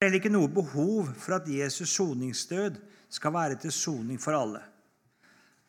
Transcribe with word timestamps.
Det 0.00 0.08
er 0.08 0.14
ikke 0.16 0.32
noe 0.32 0.48
behov 0.48 1.10
for 1.20 1.36
at 1.36 1.48
Jesus' 1.52 1.90
soningsdød 1.92 2.78
skal 3.12 3.34
være 3.34 3.58
til 3.60 3.72
soning 3.72 4.20
for 4.20 4.32
alle. 4.32 4.62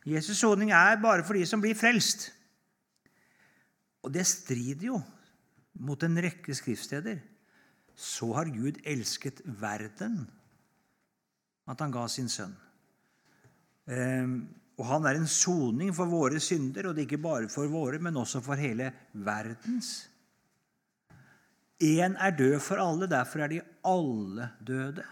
Jesus' 0.08 0.40
soning 0.40 0.72
er 0.72 1.02
bare 1.04 1.26
for 1.28 1.36
de 1.36 1.44
som 1.46 1.60
blir 1.60 1.76
frelst. 1.76 2.30
Og 4.08 4.14
det 4.14 4.24
strider 4.26 4.88
jo 4.88 5.02
mot 5.84 6.04
en 6.04 6.16
rekke 6.24 6.56
skriftsteder. 6.56 7.20
Så 7.92 8.32
har 8.34 8.48
Gud 8.56 8.80
elsket 8.88 9.42
verden 9.46 10.24
at 11.68 11.84
han 11.84 11.92
ga 11.92 12.08
sin 12.08 12.32
sønn. 12.32 12.56
Ehm, 13.92 14.38
og 14.80 14.88
han 14.94 15.06
er 15.06 15.20
en 15.20 15.28
soning 15.28 15.92
for 15.96 16.08
våre 16.08 16.40
synder, 16.40 16.88
og 16.88 16.96
det 16.96 17.04
er 17.04 17.10
ikke 17.10 17.22
bare 17.28 17.52
for 17.52 17.68
våre, 17.68 18.00
men 18.00 18.18
også 18.18 18.40
for 18.42 18.56
hele 18.56 18.94
verdens. 19.12 20.08
Én 21.82 22.16
er 22.20 22.36
død 22.38 22.60
for 22.62 22.82
alle, 22.82 23.10
derfor 23.10 23.40
er 23.40 23.48
de 23.48 23.62
alle 23.86 24.50
døde. 24.68 25.04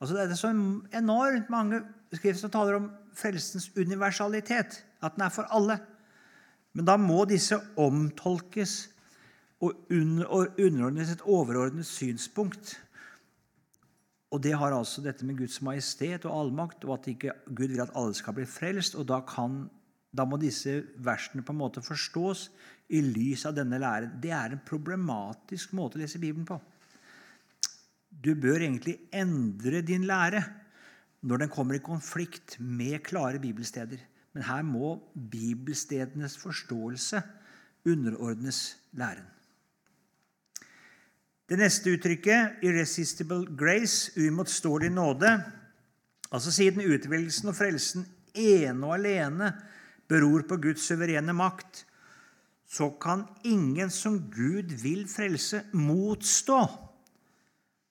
Altså 0.00 0.14
Det 0.16 0.22
er 0.22 0.34
så 0.34 0.50
enormt 0.98 1.50
mange 1.50 1.82
skrifter 2.12 2.40
som 2.40 2.50
taler 2.50 2.76
om 2.80 2.90
frelsens 3.14 3.70
universalitet, 3.76 4.84
at 5.02 5.14
den 5.14 5.22
er 5.22 5.28
for 5.28 5.42
alle. 5.42 5.78
Men 6.72 6.88
da 6.88 6.96
må 6.96 7.24
disse 7.28 7.58
omtolkes 7.76 8.88
og 9.60 9.72
underordnes 9.90 11.12
et 11.12 11.22
overordnet 11.22 11.86
synspunkt. 11.86 12.80
Og 14.32 14.42
det 14.42 14.56
har 14.56 14.72
altså 14.72 15.04
dette 15.04 15.26
med 15.28 15.36
Guds 15.38 15.60
majestet 15.62 16.24
og 16.24 16.40
allmakt, 16.40 16.84
og 16.84 16.94
at 16.94 17.06
ikke 17.12 17.34
Gud 17.46 17.68
vil 17.68 17.84
at 17.84 17.92
alle 17.94 18.14
skal 18.16 18.34
bli 18.34 18.46
frelst. 18.48 18.94
og 18.94 19.08
da, 19.08 19.20
kan, 19.20 19.68
da 20.12 20.26
må 20.28 20.36
disse 20.40 20.82
versene 21.00 21.44
på 21.44 21.54
en 21.54 21.60
måte 21.62 21.82
forstås 21.84 22.48
i 22.92 23.00
lys 23.00 23.46
av 23.48 23.56
denne 23.56 23.80
læren. 23.80 24.18
Det 24.20 24.32
er 24.36 24.52
en 24.52 24.64
problematisk 24.66 25.72
måte 25.76 25.96
å 25.96 26.02
lese 26.02 26.20
Bibelen 26.20 26.46
på. 26.48 26.58
Du 28.12 28.34
bør 28.36 28.60
egentlig 28.60 28.98
endre 29.14 29.80
din 29.80 30.04
lære 30.06 30.42
når 31.24 31.44
den 31.44 31.52
kommer 31.54 31.78
i 31.78 31.84
konflikt 31.84 32.58
med 32.60 33.00
klare 33.06 33.40
bibelsteder. 33.40 34.00
Men 34.32 34.44
her 34.48 34.64
må 34.64 34.96
bibelstedenes 35.14 36.36
forståelse 36.40 37.22
underordnes 37.88 38.76
læren. 38.96 39.26
Det 41.48 41.58
neste 41.58 41.90
uttrykket, 41.92 42.62
'irresistible 42.62 43.44
grace', 43.56 44.12
uimotståelig 44.16 44.92
nåde, 44.92 45.32
altså 46.32 46.52
siden 46.52 46.80
utvelgelsen 46.80 47.48
og 47.48 47.56
frelsen 47.56 48.06
ene 48.34 48.86
og 48.86 48.94
alene 48.94 49.52
beror 50.12 50.44
på 50.48 50.60
Guds 50.60 50.84
suverene 50.90 51.34
makt, 51.36 51.86
så 52.68 52.90
kan 53.00 53.26
ingen 53.44 53.90
som 53.92 54.18
Gud 54.32 54.72
vil 54.80 55.04
frelse, 55.10 55.64
motstå 55.72 56.62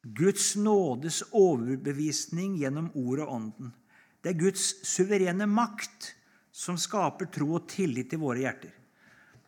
Guds 0.02 0.56
nådes 0.58 1.22
overbevisning 1.38 2.56
gjennom 2.58 2.90
ordet 2.98 3.28
og 3.28 3.34
ånden. 3.36 3.74
Det 4.22 4.32
er 4.32 4.40
Guds 4.40 4.64
suverene 4.88 5.46
makt 5.50 6.16
som 6.52 6.78
skaper 6.78 7.30
tro 7.34 7.52
og 7.60 7.68
tillit 7.70 8.14
i 8.14 8.20
våre 8.22 8.42
hjerter. 8.42 8.72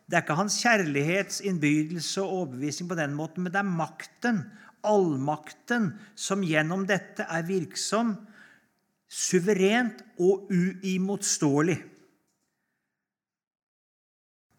Det 0.06 0.18
er 0.18 0.26
ikke 0.26 0.38
hans 0.38 0.60
kjærlighetsinnbydelse 0.62 2.22
og 2.22 2.36
overbevisning 2.38 2.92
på 2.92 2.98
den 3.00 3.16
måten, 3.18 3.46
men 3.46 3.54
det 3.54 3.62
er 3.64 3.72
makten, 3.82 4.44
allmakten, 4.86 5.94
som 6.14 6.44
gjennom 6.46 6.86
dette 6.86 7.26
er 7.26 7.46
virksom, 7.48 8.14
suverent 9.10 10.04
og 10.22 10.52
uimotståelig. 10.54 11.80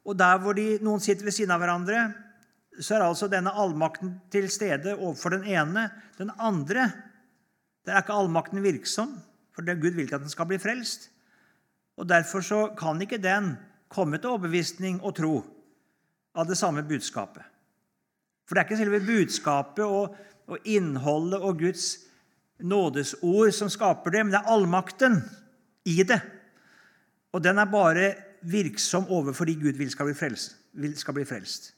Og 0.05 0.19
der 0.19 0.39
hvor 0.43 0.57
de, 0.57 0.79
noen 0.85 1.03
sitter 1.03 1.27
ved 1.27 1.35
siden 1.37 1.55
av 1.55 1.63
hverandre, 1.63 2.09
så 2.81 2.97
er 2.97 3.07
altså 3.07 3.29
denne 3.31 3.53
allmakten 3.55 4.17
til 4.33 4.49
stede 4.51 4.97
overfor 4.97 5.37
den 5.37 5.47
ene. 5.49 5.89
Den 6.19 6.33
andre 6.39 6.91
der 7.85 7.95
er 7.95 8.03
ikke 8.03 8.17
allmakten 8.17 8.63
virksom, 8.65 9.13
for 9.53 9.65
det 9.65 9.75
er 9.75 9.81
Gud 9.83 9.95
vil 9.95 10.07
ikke 10.07 10.17
at 10.17 10.25
den 10.25 10.33
skal 10.33 10.49
bli 10.49 10.59
frelst. 10.59 11.11
Og 12.01 12.09
Derfor 12.09 12.41
så 12.41 12.61
kan 12.79 13.01
ikke 13.03 13.21
den 13.23 13.55
komme 13.93 14.19
til 14.19 14.33
overbevisning 14.35 15.03
og 15.05 15.15
tro 15.21 15.35
av 16.35 16.49
det 16.49 16.57
samme 16.59 16.83
budskapet. 16.83 17.45
For 18.45 18.55
det 18.55 18.63
er 18.63 18.69
ikke 18.69 18.81
selve 18.81 19.01
budskapet 19.05 19.85
og, 19.85 20.17
og 20.51 20.67
innholdet 20.69 21.41
og 21.41 21.61
Guds 21.61 21.87
nådesord 22.65 23.53
som 23.55 23.71
skaper 23.71 24.11
det, 24.11 24.25
men 24.25 24.35
det 24.35 24.41
er 24.41 24.53
allmakten 24.53 25.21
i 25.87 26.03
det. 26.07 26.21
Og 27.35 27.43
den 27.45 27.59
er 27.59 27.71
bare 27.71 28.11
virksom 28.51 29.09
overfor 29.09 29.45
de 29.45 29.55
Gud 29.55 29.79
vil 29.79 29.91
skal 29.91 30.07
bli 30.07 30.15
frelst. 30.15 30.57
Skal 30.97 31.15
bli 31.15 31.25
frelst. 31.25 31.75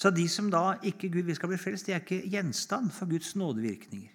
Så 0.00 0.10
de 0.10 0.28
som 0.28 0.48
da 0.50 0.78
ikke 0.82 1.10
Gud 1.12 1.28
vil 1.28 1.36
skal 1.36 1.50
bli 1.52 1.58
frelst, 1.60 1.86
de 1.86 1.92
er 1.92 2.00
ikke 2.00 2.28
gjenstand 2.32 2.90
for 2.96 3.10
Guds 3.10 3.34
nådevirkninger. 3.36 4.08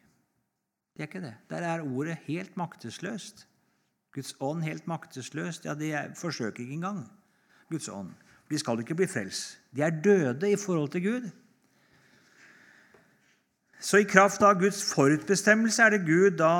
De 0.96 1.04
er 1.04 1.08
ikke 1.08 1.22
det. 1.22 1.36
Der 1.50 1.58
er 1.58 1.82
ordet 1.82 2.18
helt 2.26 2.58
maktesløst. 2.58 3.48
Guds 4.14 4.36
ånd 4.40 4.64
helt 4.64 4.88
maktesløst. 4.88 5.66
Ja, 5.66 5.74
de 5.76 5.92
forsøker 6.16 6.64
ikke 6.64 6.74
engang 6.74 7.12
Guds 7.70 7.90
ånd. 7.90 8.14
De 8.50 8.60
skal 8.60 8.80
ikke 8.80 8.96
bli 8.96 9.08
frelst. 9.08 9.60
De 9.76 9.82
er 9.82 10.02
døde 10.02 10.52
i 10.52 10.56
forhold 10.56 10.90
til 10.90 11.04
Gud. 11.04 11.30
Så 13.80 13.98
i 13.98 14.08
kraft 14.10 14.42
av 14.42 14.58
Guds 14.60 14.82
forutbestemmelse 14.94 15.84
er 15.84 15.94
det 15.94 16.06
Gud 16.08 16.38
da 16.40 16.54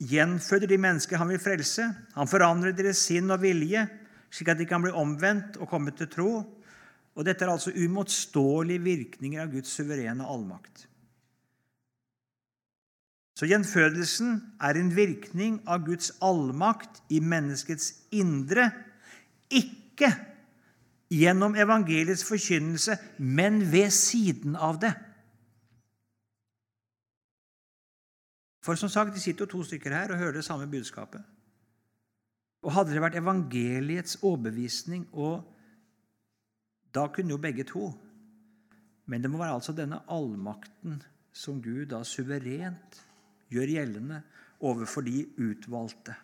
gjenføder 0.00 0.70
de 0.70 0.78
mennesker 0.80 1.20
han 1.20 1.28
vil 1.32 1.42
frelse. 1.42 1.84
Han 2.16 2.30
forandrer 2.30 2.76
deres 2.76 3.02
sinn 3.04 3.30
og 3.32 3.42
vilje, 3.44 3.84
slik 4.32 4.52
at 4.52 4.60
de 4.60 4.68
kan 4.68 4.82
bli 4.84 4.92
omvendt 4.96 5.58
og 5.60 5.68
komme 5.70 5.92
til 5.96 6.08
tro. 6.10 6.30
Og 7.16 7.26
Dette 7.26 7.44
er 7.44 7.52
altså 7.52 7.74
umotståelige 7.74 8.82
virkninger 8.84 9.42
av 9.42 9.52
Guds 9.52 9.74
suverene 9.76 10.24
allmakt. 10.24 10.86
Så 13.36 13.48
gjenfødelsen 13.48 14.34
er 14.60 14.76
en 14.76 14.90
virkning 14.92 15.60
av 15.68 15.84
Guds 15.86 16.10
allmakt 16.20 17.00
i 17.08 17.22
menneskets 17.24 17.94
indre, 18.12 18.68
ikke 19.48 20.10
gjennom 21.10 21.56
evangeliets 21.56 22.24
forkynnelse, 22.28 22.98
men 23.16 23.62
ved 23.72 23.90
siden 23.96 24.56
av 24.60 24.78
det. 24.82 24.92
For 28.60 28.76
som 28.76 28.88
sagt, 28.88 29.14
De 29.14 29.20
sitter 29.20 29.46
jo 29.46 29.50
to 29.50 29.62
stykker 29.64 29.94
her 29.94 30.12
og 30.12 30.18
hører 30.18 30.32
det 30.32 30.44
samme 30.44 30.68
budskapet. 30.70 31.22
Og 32.62 32.72
Hadde 32.72 32.92
det 32.92 33.00
vært 33.00 33.16
evangeliets 33.16 34.18
overbevisning, 34.22 35.08
og 35.12 35.44
da 36.94 37.06
kunne 37.08 37.30
jo 37.30 37.40
begge 37.40 37.64
to 37.64 37.92
Men 39.06 39.22
det 39.22 39.30
må 39.30 39.38
være 39.40 39.56
altså 39.58 39.72
denne 39.74 40.04
allmakten 40.06 41.00
som 41.34 41.56
Gud 41.62 41.88
da 41.90 42.04
suverent 42.06 43.00
gjør 43.50 43.72
gjeldende 43.74 44.20
overfor 44.62 45.02
de 45.02 45.24
utvalgte. 45.34 46.14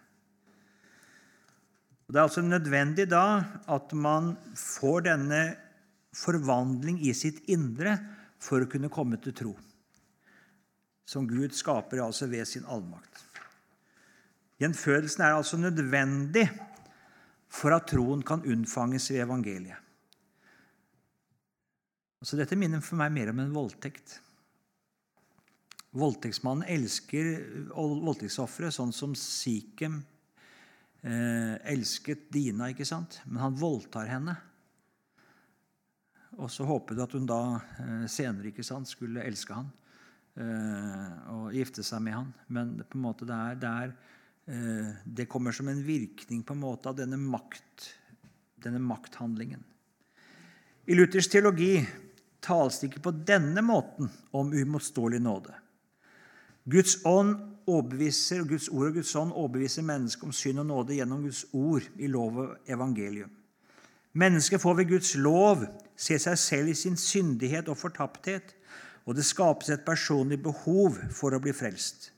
Det 2.07 2.21
er 2.21 2.29
altså 2.29 2.45
nødvendig 2.47 3.09
da 3.11 3.43
at 3.75 3.93
man 3.93 4.37
får 4.55 5.01
denne 5.09 5.41
forvandling 6.15 7.01
i 7.03 7.11
sitt 7.17 7.43
indre 7.51 7.97
for 8.39 8.63
å 8.63 8.71
kunne 8.71 8.93
komme 8.93 9.19
til 9.23 9.35
tro, 9.35 9.57
som 11.07 11.27
Gud 11.31 11.55
skaper 11.55 12.03
altså 12.03 12.27
ved 12.31 12.45
sin 12.49 12.67
allmakt. 12.67 13.23
Gjenfødelsen 14.61 15.23
er 15.23 15.37
altså 15.37 15.59
nødvendig 15.61 16.47
for 17.53 17.77
at 17.77 17.87
troen 17.93 18.25
kan 18.27 18.43
unnfanges 18.45 19.11
ved 19.13 19.23
evangeliet. 19.23 19.83
Altså 22.21 22.39
dette 22.41 22.57
minner 22.59 22.83
for 22.83 22.99
meg 22.99 23.13
mer 23.15 23.31
om 23.31 23.43
en 23.45 23.55
voldtekt. 23.55 24.17
Voldtektsmannen 25.97 26.67
elsker 26.73 27.29
voldtektsofferet, 27.71 28.75
sånn 28.75 28.93
som 28.93 29.15
Sikhem 29.17 30.01
eh, 31.05 31.55
elsket 31.71 32.27
Dina, 32.33 32.73
ikke 32.73 32.89
sant? 32.89 33.21
Men 33.29 33.45
han 33.45 33.61
voldtar 33.61 34.11
henne. 34.11 34.35
Og 36.41 36.51
så 36.53 36.67
håpet 36.69 37.01
at 37.01 37.15
hun 37.17 37.29
da 37.29 37.41
eh, 37.55 38.07
senere 38.11 38.51
ikke 38.51 38.67
sant, 38.67 38.91
skulle 38.91 39.25
elske 39.25 39.55
han 39.57 39.71
eh, 40.41 41.33
og 41.33 41.55
gifte 41.57 41.85
seg 41.87 42.03
med 42.05 42.17
han. 42.17 42.33
Men 42.53 42.75
på 42.83 42.99
en 42.99 43.05
måte 43.05 43.29
det, 43.29 43.37
er, 43.37 43.61
det, 43.63 43.73
er, 43.85 43.95
eh, 44.53 44.91
det 45.05 45.29
kommer 45.33 45.57
som 45.57 45.71
en 45.73 45.83
virkning 45.87 46.45
på 46.47 46.57
en 46.57 46.63
måte 46.65 46.93
av 46.93 46.99
denne, 46.99 47.19
makt, 47.21 47.91
denne 48.63 48.83
makthandlingen. 48.83 49.65
I 50.87 50.95
Luthers 50.95 51.29
teologi 51.33 51.81
tales 52.47 52.79
det 52.79 52.93
ikke 52.93 53.09
på 53.09 53.15
denne 53.27 53.63
måten 53.67 54.11
om 54.37 54.53
umotståelig 54.55 55.19
nåde. 55.23 55.55
Guds 56.67 56.99
ånd 57.07 57.35
overbeviser, 57.67 58.45
Guds 58.47 58.69
ord 58.71 58.91
og 58.91 59.01
Guds 59.01 59.15
ånd 59.19 59.35
overbeviser 59.35 59.87
mennesket 59.87 60.27
om 60.27 60.35
synd 60.35 60.63
og 60.63 60.69
nåde 60.71 60.97
gjennom 60.99 61.23
Guds 61.27 61.45
ord 61.55 61.87
i 61.99 62.11
lov 62.11 62.39
og 62.43 62.71
evangelium. 62.71 63.31
Mennesket 64.17 64.63
får 64.63 64.75
ved 64.79 64.89
Guds 64.91 65.13
lov 65.21 65.67
se 65.97 66.19
seg 66.19 66.39
selv 66.41 66.73
i 66.73 66.79
sin 66.79 66.97
syndighet 66.97 67.69
og 67.69 67.79
fortapthet, 67.79 68.56
og 69.07 69.15
det 69.15 69.25
skapes 69.25 69.71
et 69.71 69.87
personlig 69.87 70.41
behov 70.43 70.99
for 71.15 71.35
å 71.35 71.41
bli 71.43 71.55
frelst. 71.55 72.11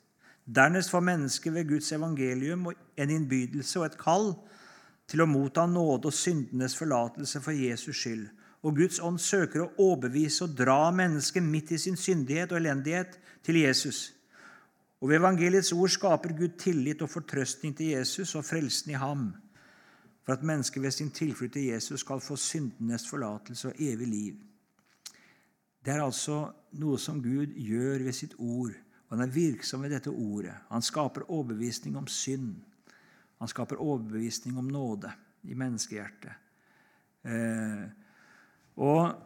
Dernest 0.48 0.90
får 0.90 1.04
mennesket 1.04 1.52
ved 1.52 1.68
Guds 1.68 1.92
evangelium 1.92 2.70
en 2.72 3.10
innbydelse 3.12 3.80
og 3.80 3.90
et 3.90 3.98
kall 4.00 4.30
til 5.08 5.20
å 5.20 5.28
motta 5.28 5.66
nåde 5.68 6.08
og 6.08 6.16
syndenes 6.16 6.76
forlatelse 6.76 7.42
for 7.44 7.56
Jesus 7.56 7.96
skyld, 7.96 8.28
Og 8.62 8.74
Guds 8.74 8.98
ånd 8.98 9.20
søker 9.22 9.62
å 9.62 9.70
overbevise 9.78 10.42
og 10.44 10.56
dra 10.58 10.90
mennesket 10.90 11.44
midt 11.46 11.70
i 11.70 11.78
sin 11.78 11.94
syndighet 11.96 12.50
og 12.50 12.58
elendighet 12.58 13.12
til 13.46 13.60
Jesus. 13.60 14.14
Og 14.98 15.12
ved 15.12 15.20
evangeliets 15.20 15.70
ord 15.72 15.92
skaper 15.94 16.34
Gud 16.34 16.56
tillit 16.58 17.04
og 17.06 17.10
fortrøstning 17.12 17.76
til 17.78 17.92
Jesus 17.94 18.34
og 18.34 18.42
frelsen 18.44 18.90
i 18.90 18.98
ham, 18.98 19.28
for 20.26 20.34
at 20.34 20.42
mennesket 20.42 20.82
ved 20.82 20.90
sin 20.90 21.10
tilflukt 21.14 21.52
til 21.54 21.68
Jesus 21.70 22.00
skal 22.00 22.20
få 22.20 22.36
syndenes 22.36 23.06
forlatelse 23.06 23.68
og 23.68 23.78
evig 23.78 24.08
liv. 24.10 24.34
Det 25.88 25.94
er 25.96 26.02
altså 26.04 26.42
noe 26.76 26.98
som 27.00 27.22
Gud 27.24 27.54
gjør 27.56 28.02
ved 28.04 28.12
sitt 28.12 28.34
ord, 28.36 28.74
og 29.08 29.14
han 29.14 29.24
er 29.24 29.30
virksom 29.32 29.86
ved 29.86 29.94
dette 29.94 30.12
ordet. 30.12 30.52
Han 30.68 30.84
skaper 30.84 31.24
overbevisning 31.32 31.94
om 31.96 32.04
synd. 32.12 32.58
Han 33.40 33.48
skaper 33.48 33.80
overbevisning 33.80 34.58
om 34.60 34.68
nåde 34.68 35.08
i 35.48 35.56
menneskehjertet. 35.56 36.34
Eh, 37.24 37.86
og, 38.84 39.16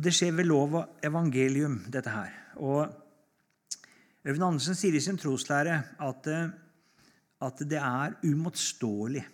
det 0.00 0.14
skjer 0.16 0.32
ved 0.38 0.48
lov 0.48 0.78
og 0.80 1.04
evangelium, 1.04 1.76
dette 1.92 2.16
her. 2.16 2.32
Og 2.56 2.88
Øyvind 4.24 4.48
Andersen 4.48 4.80
sier 4.80 4.96
i 4.96 5.04
sin 5.04 5.20
troslære 5.20 5.76
at, 6.08 6.32
eh, 6.32 6.48
at 7.44 7.64
det 7.68 7.82
er 7.84 8.16
umotståelig. 8.24 9.28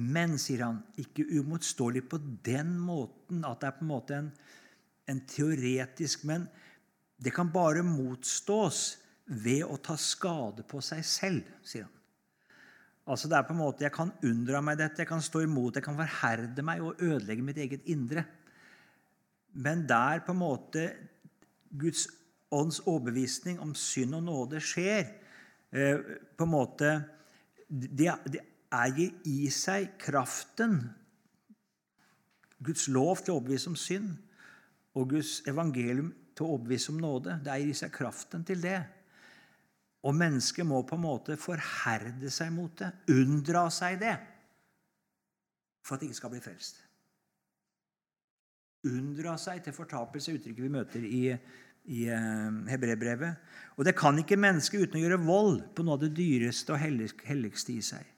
Men, 0.00 0.38
sier 0.40 0.64
han, 0.64 0.80
ikke 0.96 1.28
umotståelig 1.42 2.08
på 2.08 2.24
den 2.40 2.78
måten 2.80 3.44
at 3.44 3.60
det 3.60 3.68
er 3.68 3.80
på 3.82 3.84
en 3.84 3.92
måte 3.92 4.22
en, 4.24 4.32
en 5.10 5.20
teoretisk 5.28 6.24
Men 6.24 6.46
det 7.16 7.32
kan 7.34 7.52
bare 7.52 7.84
motstås 7.86 8.96
ved 9.24 9.64
å 9.64 9.78
ta 9.80 9.96
skade 9.96 10.64
på 10.68 10.80
seg 10.84 11.04
selv, 11.06 11.52
sier 11.64 11.86
han. 11.86 11.92
Altså 13.04 13.28
det 13.28 13.36
er 13.36 13.44
på 13.44 13.52
en 13.52 13.60
måte, 13.60 13.84
Jeg 13.84 13.92
kan 13.92 14.12
unndra 14.24 14.60
meg 14.64 14.78
dette, 14.80 15.02
jeg 15.02 15.08
kan 15.08 15.22
stå 15.22 15.44
imot, 15.44 15.76
jeg 15.76 15.84
kan 15.84 15.96
forherde 15.96 16.62
meg 16.64 16.82
og 16.82 17.00
ødelegge 17.00 17.44
mitt 17.44 17.60
eget 17.60 17.84
indre. 17.84 18.24
Men 19.52 19.86
der 19.86 20.24
på 20.24 20.32
en 20.32 20.40
måte 20.40 20.84
Guds 21.70 22.08
ånds 22.50 22.80
overbevisning 22.80 23.60
om 23.60 23.74
synd 23.74 24.14
og 24.14 24.24
nåde 24.24 24.60
skjer 24.62 25.04
eh, 25.72 26.00
på 26.36 26.46
en 26.46 26.50
måte, 26.50 26.94
Det, 27.68 28.12
det 28.28 28.40
eier 28.70 29.10
i 29.24 29.48
seg 29.50 29.96
kraften 29.98 30.76
Guds 32.62 32.86
lov 32.88 33.22
til 33.22 33.32
å 33.32 33.38
overbevise 33.38 33.70
om 33.70 33.76
synd 33.76 34.12
og 34.94 35.10
Guds 35.10 35.40
evangelium 35.50 36.12
til 36.34 36.46
å 36.46 36.54
overbevise 36.56 36.92
om 36.92 37.00
nåde. 37.02 37.38
Det 37.44 37.52
er 37.52 37.64
i 37.64 37.74
seg 37.76 37.92
kraften 37.94 38.44
til 38.46 38.62
det. 38.62 38.78
Og 40.04 40.14
mennesket 40.16 40.66
må 40.68 40.82
på 40.86 40.98
en 40.98 41.04
måte 41.06 41.36
forherde 41.40 42.30
seg 42.32 42.52
mot 42.54 42.72
det, 42.78 42.90
unndra 43.14 43.66
seg 43.72 43.98
det, 44.02 44.14
for 45.84 45.96
at 45.96 46.02
det 46.02 46.10
ikke 46.10 46.20
skal 46.20 46.32
bli 46.34 46.42
frelst. 46.44 46.82
Unndra 48.84 49.38
seg 49.40 49.62
til 49.64 49.72
fortapelse, 49.72 50.34
uttrykket 50.36 50.64
vi 50.66 50.72
møter 50.72 51.06
i, 51.08 51.22
i 51.88 52.02
hebreerbrevet. 52.04 52.68
Hebrebrevet. 52.74 53.60
Og 53.78 53.88
det 53.88 53.96
kan 53.98 54.18
ikke 54.20 54.38
mennesket 54.38 54.84
uten 54.84 55.00
å 55.00 55.04
gjøre 55.06 55.22
vold 55.24 55.62
på 55.74 55.86
noe 55.86 55.96
av 55.96 56.04
det 56.04 56.12
dyreste 56.14 56.74
og 56.74 56.82
helligste 56.84 57.74
i 57.74 57.80
seg. 57.82 58.13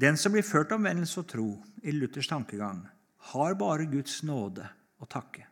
Den 0.00 0.18
som 0.18 0.34
blir 0.34 0.46
ført 0.46 0.72
omvendelse 0.74 1.20
og 1.22 1.28
tro 1.30 1.48
i 1.82 1.94
Luthers 1.94 2.28
tankegang, 2.30 2.82
har 3.34 3.54
bare 3.58 3.86
Guds 3.88 4.22
nåde 4.26 4.66
å 5.00 5.06
takke. 5.06 5.46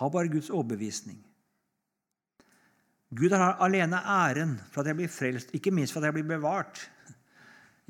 Har 0.00 0.12
bare 0.12 0.30
Guds 0.32 0.50
overbevisning. 0.52 1.18
Gud 3.10 3.32
har 3.34 3.56
alene 3.64 3.98
æren 4.06 4.54
for 4.70 4.82
at 4.82 4.92
jeg 4.92 5.00
blir 5.00 5.10
frelst, 5.10 5.54
ikke 5.56 5.72
minst 5.74 5.94
for 5.94 6.02
at 6.02 6.10
jeg 6.10 6.20
blir 6.20 6.36
bevart 6.36 6.84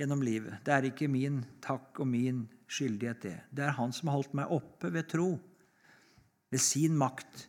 gjennom 0.00 0.22
livet. 0.24 0.62
Det 0.64 0.72
er 0.72 0.88
ikke 0.88 1.10
min 1.12 1.42
takk 1.60 2.00
og 2.00 2.08
min 2.08 2.46
skyldighet, 2.70 3.20
det. 3.22 3.36
Det 3.52 3.66
er 3.66 3.76
Han 3.76 3.92
som 3.92 4.08
har 4.08 4.16
holdt 4.20 4.38
meg 4.38 4.54
oppe 4.54 4.92
ved 4.94 5.10
tro, 5.10 5.34
ved 6.50 6.62
sin 6.62 6.96
makt. 6.96 7.48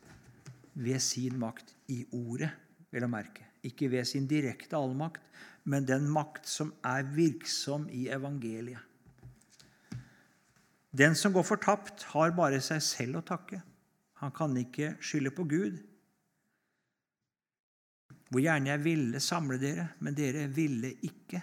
Ved 0.74 1.00
sin 1.04 1.40
makt 1.40 1.74
i 1.92 2.02
ordet, 2.16 2.52
vel 2.92 3.08
å 3.08 3.12
merke. 3.12 3.51
Ikke 3.64 3.92
ved 3.92 4.08
sin 4.10 4.28
direkte 4.28 4.78
allmakt, 4.78 5.22
men 5.64 5.86
den 5.86 6.08
makt 6.10 6.48
som 6.50 6.72
er 6.84 7.06
virksom 7.14 7.88
i 7.94 8.08
evangeliet. 8.10 8.82
Den 10.92 11.16
som 11.16 11.32
går 11.34 11.46
fortapt, 11.48 12.04
har 12.12 12.34
bare 12.36 12.60
seg 12.64 12.82
selv 12.84 13.22
å 13.22 13.26
takke. 13.26 13.62
Han 14.20 14.34
kan 14.36 14.58
ikke 14.60 14.96
skylde 15.00 15.32
på 15.32 15.46
Gud. 15.48 15.78
Hvor 18.32 18.44
gjerne 18.44 18.74
jeg 18.74 18.84
ville 18.84 19.22
samle 19.24 19.58
dere, 19.60 19.88
men 20.00 20.16
dere 20.16 20.48
ville 20.52 20.92
ikke. 21.08 21.42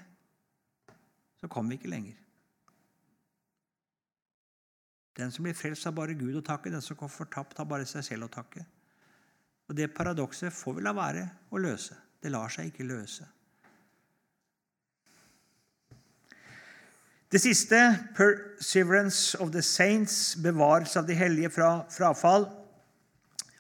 Så 1.41 1.49
kom 1.49 1.69
vi 1.69 1.79
ikke 1.79 1.93
lenger. 1.93 2.17
Den 5.19 5.33
som 5.35 5.47
blir 5.47 5.57
frelst, 5.57 5.89
har 5.89 5.97
bare 5.97 6.17
Gud 6.19 6.37
å 6.39 6.45
takke. 6.45 6.71
Den 6.71 6.85
som 6.85 6.99
går 6.99 7.11
fortapt, 7.11 7.57
har 7.59 7.69
bare 7.69 7.89
seg 7.89 8.05
selv 8.07 8.29
å 8.29 8.33
takke. 8.33 8.67
Og 9.69 9.77
Det 9.77 9.89
paradokset 9.95 10.55
får 10.55 10.79
vi 10.79 10.85
la 10.85 10.95
være 10.97 11.25
å 11.51 11.61
løse. 11.61 11.97
Det 12.23 12.31
lar 12.35 12.51
seg 12.51 12.71
ikke 12.71 12.87
løse. 12.87 13.27
Det 17.29 17.41
siste, 17.41 17.77
'perseverance 18.17 19.41
of 19.41 19.53
the 19.53 19.63
saints', 19.63 20.37
bevarelse 20.43 20.99
av 20.99 21.07
de 21.07 21.15
hellige 21.15 21.51
fra 21.51 21.85
frafall. 21.91 22.49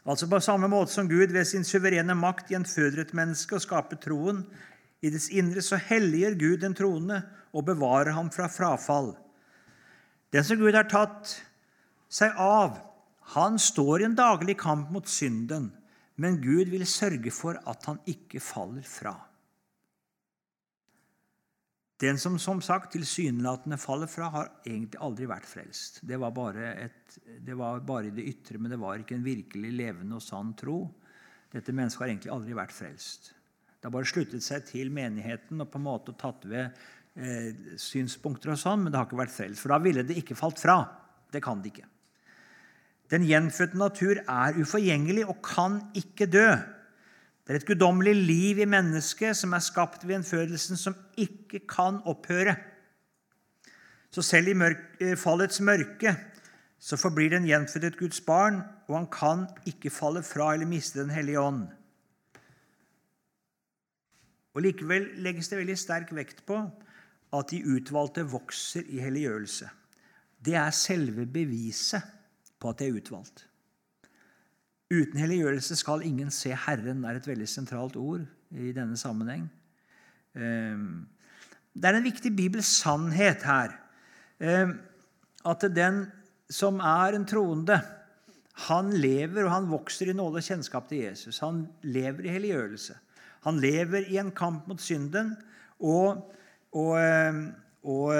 Altså 0.06 0.26
på 0.26 0.40
samme 0.40 0.68
måte 0.68 0.92
som 0.92 1.08
Gud 1.08 1.32
ved 1.32 1.44
sin 1.44 1.64
suverene 1.64 2.14
makt 2.14 2.48
gjenføder 2.48 3.00
et 3.02 3.14
menneske 3.14 3.54
og 3.54 3.60
skaper 3.60 3.96
troen 4.00 4.46
i 5.02 5.10
dets 5.10 5.28
indre, 5.28 5.60
så 5.62 5.76
helliger 5.76 6.34
Gud 6.34 6.62
den 6.64 6.74
troende 6.74 7.22
og 7.52 7.66
bevarer 7.68 8.16
ham 8.16 8.30
fra 8.30 8.48
frafall. 8.48 9.16
Den 10.32 10.44
som 10.44 10.56
Gud 10.56 10.74
har 10.74 10.88
tatt 10.88 11.42
seg 12.08 12.32
av, 12.40 12.80
han 13.36 13.58
står 13.60 14.00
i 14.00 14.04
en 14.08 14.16
daglig 14.16 14.56
kamp 14.56 14.88
mot 14.90 15.08
synden, 15.08 15.68
men 16.18 16.40
Gud 16.42 16.70
vil 16.72 16.86
sørge 16.88 17.30
for 17.34 17.58
at 17.70 17.86
han 17.86 18.00
ikke 18.10 18.42
faller 18.42 18.86
fra. 18.86 19.14
Den 21.98 22.18
som 22.18 22.36
som 22.38 22.60
sagt 22.62 22.92
tilsynelatende 22.94 23.78
faller 23.78 24.10
fra, 24.10 24.28
har 24.30 24.50
egentlig 24.62 25.00
aldri 25.02 25.26
vært 25.30 25.48
frelst. 25.50 25.98
Det 26.06 26.18
var, 26.20 26.30
bare 26.34 26.70
et, 26.84 27.16
det 27.42 27.56
var 27.58 27.82
bare 27.86 28.10
i 28.10 28.14
det 28.14 28.26
ytre, 28.30 28.58
men 28.58 28.70
det 28.70 28.78
var 28.78 29.02
ikke 29.02 29.16
en 29.18 29.26
virkelig 29.26 29.72
levende 29.74 30.18
og 30.18 30.22
sann 30.22 30.52
tro. 30.58 30.84
Dette 31.50 31.74
mennesket 31.74 32.04
har 32.04 32.12
egentlig 32.12 32.32
aldri 32.34 32.54
vært 32.54 32.76
frelst. 32.76 33.32
Det 33.78 33.86
har 33.86 33.94
bare 33.94 34.10
sluttet 34.10 34.46
seg 34.46 34.66
til 34.68 34.94
menigheten 34.94 35.62
og 35.62 35.70
på 35.72 35.80
en 35.80 35.86
måte 35.88 36.14
tatt 36.18 36.46
ved 36.50 36.70
eh, 37.18 37.74
synspunkter 37.82 38.54
og 38.54 38.62
sånn, 38.62 38.84
men 38.84 38.94
det 38.94 39.00
har 39.00 39.10
ikke 39.10 39.22
vært 39.22 39.34
frelst. 39.34 39.62
For 39.62 39.74
da 39.74 39.82
ville 39.82 40.06
det 40.06 40.18
ikke 40.22 40.38
falt 40.38 40.62
fra. 40.62 40.80
Det 41.30 41.42
kan 41.42 41.62
det 41.62 41.74
ikke. 41.74 41.86
Den 43.10 43.24
gjenfødte 43.24 43.78
natur 43.78 44.20
er 44.28 44.58
uforgjengelig 44.60 45.24
og 45.26 45.40
kan 45.44 45.80
ikke 45.96 46.26
dø. 46.26 46.48
Det 47.46 47.54
er 47.54 47.60
et 47.62 47.66
guddommelig 47.66 48.12
liv 48.16 48.58
i 48.60 48.68
mennesket 48.68 49.36
som 49.36 49.54
er 49.56 49.64
skapt 49.64 50.02
ved 50.04 50.18
gjenfødelsen, 50.18 50.76
som 50.76 50.96
ikke 51.16 51.62
kan 51.68 52.02
opphøre. 52.04 52.56
Så 54.10 54.22
selv 54.22 54.48
i 54.48 54.56
mørk, 54.56 54.82
fallets 55.16 55.60
mørke 55.60 56.12
så 56.78 56.96
forblir 56.96 57.32
den 57.32 57.48
gjenfødte 57.48 57.86
et 57.86 57.98
Guds 57.98 58.20
barn, 58.20 58.60
og 58.86 58.96
han 58.96 59.08
kan 59.12 59.46
ikke 59.66 59.90
falle 59.90 60.22
fra 60.22 60.52
eller 60.54 60.68
miste 60.68 61.00
Den 61.00 61.10
hellige 61.10 61.40
ånd. 61.40 61.66
Og 64.54 64.62
Likevel 64.62 65.08
legges 65.22 65.48
det 65.48 65.58
veldig 65.58 65.78
sterk 65.78 66.12
vekt 66.14 66.44
på 66.46 66.60
at 67.32 67.50
de 67.50 67.64
utvalgte 67.64 68.24
vokser 68.28 68.86
i 68.88 69.00
helliggjørelse. 69.00 69.68
Det 70.44 70.54
er 70.54 70.70
selve 70.70 71.26
beviset 71.26 72.02
på 72.58 72.72
at 72.72 72.80
de 72.80 72.88
er 72.88 72.98
utvalgt. 72.98 73.44
Uten 74.88 75.20
helliggjørelse 75.20 75.76
skal 75.76 76.04
ingen 76.06 76.30
se 76.32 76.54
Herren, 76.56 77.04
er 77.04 77.18
et 77.18 77.28
veldig 77.28 77.48
sentralt 77.50 77.96
ord 78.00 78.24
i 78.56 78.72
denne 78.72 78.96
sammenheng. 78.96 79.44
Ehm, 80.38 81.04
det 81.76 81.90
er 81.90 81.98
en 81.98 82.06
viktig 82.06 82.32
bibelsk 82.36 82.80
sannhet 82.80 83.44
her 83.46 83.74
ehm, 84.40 84.78
at 85.48 85.66
den 85.74 86.06
som 86.50 86.80
er 86.80 87.14
en 87.14 87.26
troende, 87.28 87.76
han 88.68 88.88
lever 88.96 89.44
og 89.44 89.52
han 89.52 89.68
vokser 89.70 90.10
i 90.10 90.16
nåde 90.16 90.40
og 90.40 90.48
kjennskap 90.48 90.88
til 90.88 91.04
Jesus. 91.04 91.38
Han 91.44 91.66
lever 91.84 92.24
i 92.24 92.32
helliggjørelse. 92.34 92.96
Han 93.44 93.60
lever 93.62 94.08
i 94.08 94.16
en 94.18 94.32
kamp 94.34 94.66
mot 94.66 94.80
synden. 94.82 95.36
Og, 95.78 96.24
og, 96.72 96.90
ehm, 96.98 97.44
og 97.86 98.16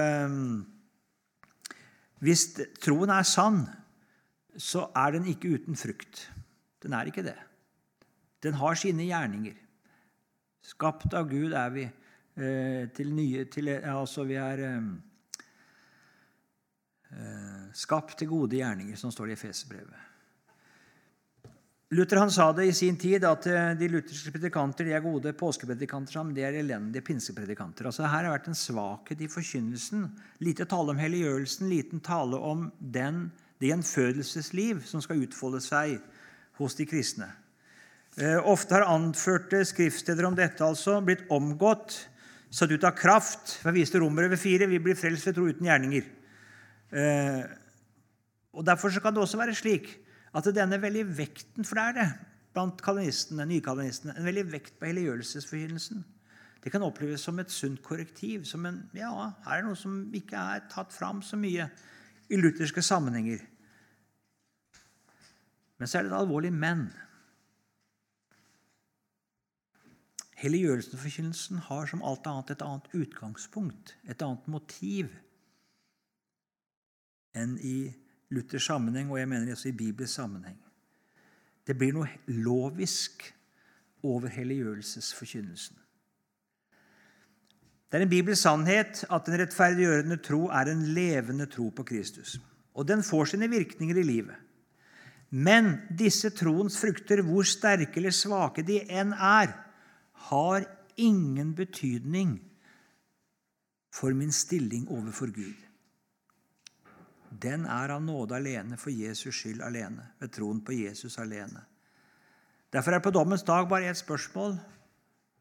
hvis 2.23 2.45
troen 2.85 3.11
er 3.11 3.27
sann, 3.27 3.65
så 4.59 4.89
er 4.97 5.15
den 5.15 5.29
ikke 5.31 5.55
uten 5.55 5.79
frukt. 5.79 6.27
Den 6.83 6.95
er 6.95 7.09
ikke 7.11 7.25
det. 7.27 7.37
Den 8.43 8.59
har 8.59 8.79
sine 8.79 9.07
gjerninger. 9.07 9.55
Skapt 10.63 11.15
av 11.17 11.31
Gud 11.31 11.55
er 11.57 11.71
vi 11.75 11.85
eh, 11.87 12.89
til 12.95 13.15
nye 13.15 13.47
til, 13.51 13.71
Altså, 13.79 14.27
vi 14.29 14.37
er 14.39 14.65
eh, 14.67 14.91
eh, 17.15 17.65
skapt 17.73 18.19
til 18.19 18.31
gode 18.31 18.59
gjerninger, 18.59 18.99
som 18.99 19.15
står 19.15 19.31
det 19.31 19.39
i 19.39 19.41
Efeserbrevet. 19.41 20.05
Luther 21.97 22.19
han 22.21 22.31
sa 22.31 22.51
det 22.53 22.67
i 22.69 22.73
sin 22.77 22.99
tid 23.01 23.25
at 23.25 23.47
eh, 23.49 23.71
de 23.81 23.87
lutherske 23.89 24.35
predikanter 24.35 24.85
de 24.85 24.93
er 24.93 25.01
gode 25.01 25.33
påskepredikanter, 25.33 26.21
men 26.21 26.35
de 26.37 26.45
er 26.45 26.59
elendige 26.61 27.07
pinsepredikanter. 27.07 27.89
Altså, 27.89 28.05
her 28.05 28.27
har 28.27 28.35
vært 28.35 28.51
en 28.51 28.59
svakhet 28.59 29.23
i 29.25 29.31
forkynnelsen. 29.33 30.05
Lite 30.45 30.67
tale 30.69 30.93
om 30.93 31.01
helliggjørelsen, 31.01 31.71
liten 31.73 32.05
tale 32.05 32.37
om 32.37 32.67
den, 32.79 33.31
det 33.59 33.73
gjenfødelsesliv 33.73 34.85
som 34.87 35.03
skal 35.03 35.23
utfolde 35.25 35.61
seg 35.63 35.99
hos 36.59 36.77
de 36.79 36.87
kristne. 36.89 37.29
Eh, 38.19 38.39
ofte 38.51 38.75
har 38.75 38.89
anførte 38.91 39.61
skriftsteder 39.67 40.27
om 40.27 40.37
dette 40.39 40.65
altså 40.65 40.99
blitt 41.05 41.27
omgått, 41.31 41.95
satt 42.51 42.73
ut 42.73 42.87
av 42.87 42.97
kraft. 42.99 43.59
Jeg 43.63 43.77
viste 43.77 44.01
Romer 44.01 44.27
over 44.27 44.41
fire. 44.41 44.67
Vi 44.71 44.81
blir 44.83 44.97
frelst 44.99 45.29
ved 45.29 45.37
tro 45.37 45.47
uten 45.47 45.69
gjerninger. 45.69 46.07
Eh, 46.91 47.43
og 48.59 48.65
Derfor 48.67 48.91
kan 49.03 49.15
det 49.15 49.23
også 49.23 49.39
være 49.39 49.55
slik 49.55 49.91
at 50.35 50.49
denne 50.57 50.81
veldig 50.81 51.05
vekten 51.19 51.65
For 51.65 51.77
det 51.77 51.85
er 51.85 51.97
det 51.99 52.09
blant 52.57 52.81
kalvinistene, 52.83 53.47
nykalvinistene. 53.47 54.17
En 54.17 54.27
veldig 54.27 54.47
vekt 54.51 54.79
på 54.81 54.89
helliggjørelsesforkynnelsen. 54.89 56.03
Det 56.65 56.73
kan 56.73 56.83
oppleves 56.83 57.23
som 57.23 57.39
et 57.39 57.53
sunt 57.55 57.83
korrektiv. 57.83 58.45
som 58.45 58.67
en, 58.67 58.91
ja, 58.95 59.13
Her 59.45 59.59
er 59.59 59.63
noe 59.63 59.77
som 59.77 60.11
ikke 60.15 60.37
er 60.37 60.67
tatt 60.73 60.93
fram 60.93 61.23
så 61.23 61.37
mye 61.37 61.69
i 62.29 62.37
lutherske 62.37 62.83
sammenhenger. 62.83 63.45
Men 65.79 65.89
så 65.89 65.99
er 65.99 66.07
det 66.07 66.13
et 66.13 66.19
alvorlig 66.19 66.53
men. 66.53 66.89
Helliggjørelsesforkynnelsen 70.39 71.65
har 71.67 71.89
som 71.91 72.03
alt 72.07 72.27
annet 72.31 72.53
et 72.55 72.63
annet 72.63 72.93
utgangspunkt, 72.95 73.97
et 74.07 74.23
annet 74.23 74.47
motiv, 74.51 75.11
enn 77.35 77.57
i 77.63 77.91
Luthers 78.35 78.67
sammenheng, 78.69 79.11
og 79.11 79.19
jeg 79.19 79.29
mener 79.31 79.53
også 79.53 79.71
i 79.71 79.77
Bibels 79.79 80.15
sammenheng. 80.15 80.59
Det 81.67 81.77
blir 81.79 81.95
noe 81.97 82.09
lovisk 82.31 83.25
over 84.07 84.31
helliggjørelsesforkynnelsen. 84.33 85.77
Det 87.89 87.99
er 87.99 88.05
en 88.05 88.11
bibelsk 88.13 88.43
sannhet 88.43 89.05
at 89.09 89.29
en 89.29 89.39
rettferdiggjørende 89.41 90.19
tro 90.25 90.49
er 90.53 90.71
en 90.71 90.83
levende 90.95 91.47
tro 91.49 91.71
på 91.73 91.87
Kristus. 91.89 92.37
Og 92.77 92.89
den 92.89 93.03
får 93.03 93.33
sine 93.33 93.49
virkninger 93.49 93.97
i 93.97 94.05
livet. 94.07 94.37
Men 95.31 95.75
disse 95.99 96.31
troens 96.37 96.77
frukter, 96.81 97.23
hvor 97.25 97.45
sterke 97.49 98.01
eller 98.01 98.15
svake 98.15 98.65
de 98.65 98.81
enn 98.89 99.13
er, 99.13 99.53
har 100.29 100.69
ingen 100.97 101.55
betydning 101.57 102.39
for 103.93 104.13
min 104.17 104.33
stilling 104.33 104.89
overfor 104.89 105.33
Gud 105.33 105.69
den 107.31 107.67
er 107.67 107.93
av 107.93 108.03
nåde 108.03 108.37
alene, 108.37 108.77
for 108.81 108.91
Jesus 108.91 109.37
skyld 109.37 109.63
alene, 109.63 110.07
ved 110.21 110.33
troen 110.33 110.61
på 110.65 110.73
Jesus 110.73 111.19
alene. 111.21 111.65
Derfor 112.73 112.93
er 112.93 113.05
på 113.05 113.13
dommens 113.15 113.45
dag 113.47 113.69
bare 113.69 113.89
ett 113.89 114.01
spørsmål 114.01 114.59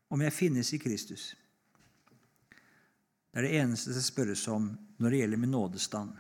om 0.09 0.21
jeg 0.21 0.33
finnes 0.33 0.73
i 0.73 0.79
Kristus. 0.79 1.33
Er 3.37 3.45
det 3.45 3.53
eneste 3.59 3.93
det 3.93 4.01
spørres 4.01 4.47
om 4.49 4.71
når 4.97 5.13
det 5.13 5.19
gjelder 5.21 5.37
min 5.37 5.53
nådestand. 5.53 6.13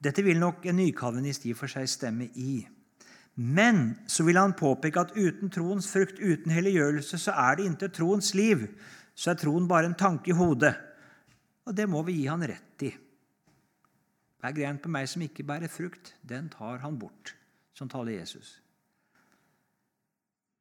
Dette 0.00 0.22
vil 0.24 0.38
nok 0.40 0.64
en 0.66 0.78
nykalvinist 0.80 1.44
i 1.44 1.52
for 1.58 1.68
seg 1.68 1.90
stemme 1.90 2.30
i. 2.40 2.62
Men 3.38 3.98
så 4.08 4.24
vil 4.24 4.38
han 4.40 4.56
påpeke 4.56 5.02
at 5.02 5.12
uten 5.18 5.50
troens 5.52 5.86
frukt, 5.90 6.18
uten 6.18 6.54
helliggjørelse, 6.54 7.20
så 7.20 7.34
er 7.36 7.58
det 7.58 7.66
ikke 7.68 7.90
troens 7.98 8.32
liv. 8.34 8.64
Så 9.14 9.34
er 9.34 9.42
troen 9.42 9.68
bare 9.68 9.90
en 9.90 9.98
tanke 9.98 10.32
i 10.32 10.38
hodet. 10.38 10.72
Og 11.68 11.76
det 11.76 11.86
må 11.90 12.00
vi 12.06 12.16
gi 12.16 12.26
han 12.30 12.46
rett 12.48 12.86
i. 12.88 12.92
Hver 14.38 14.54
gren 14.54 14.78
på 14.80 14.90
meg 14.94 15.10
som 15.10 15.22
ikke 15.26 15.44
bærer 15.46 15.68
frukt, 15.68 16.14
den 16.22 16.48
tar 16.48 16.80
han 16.80 16.96
bort. 16.98 17.34
Sånn 17.76 17.90
taler 17.90 18.16
Jesus. 18.16 18.56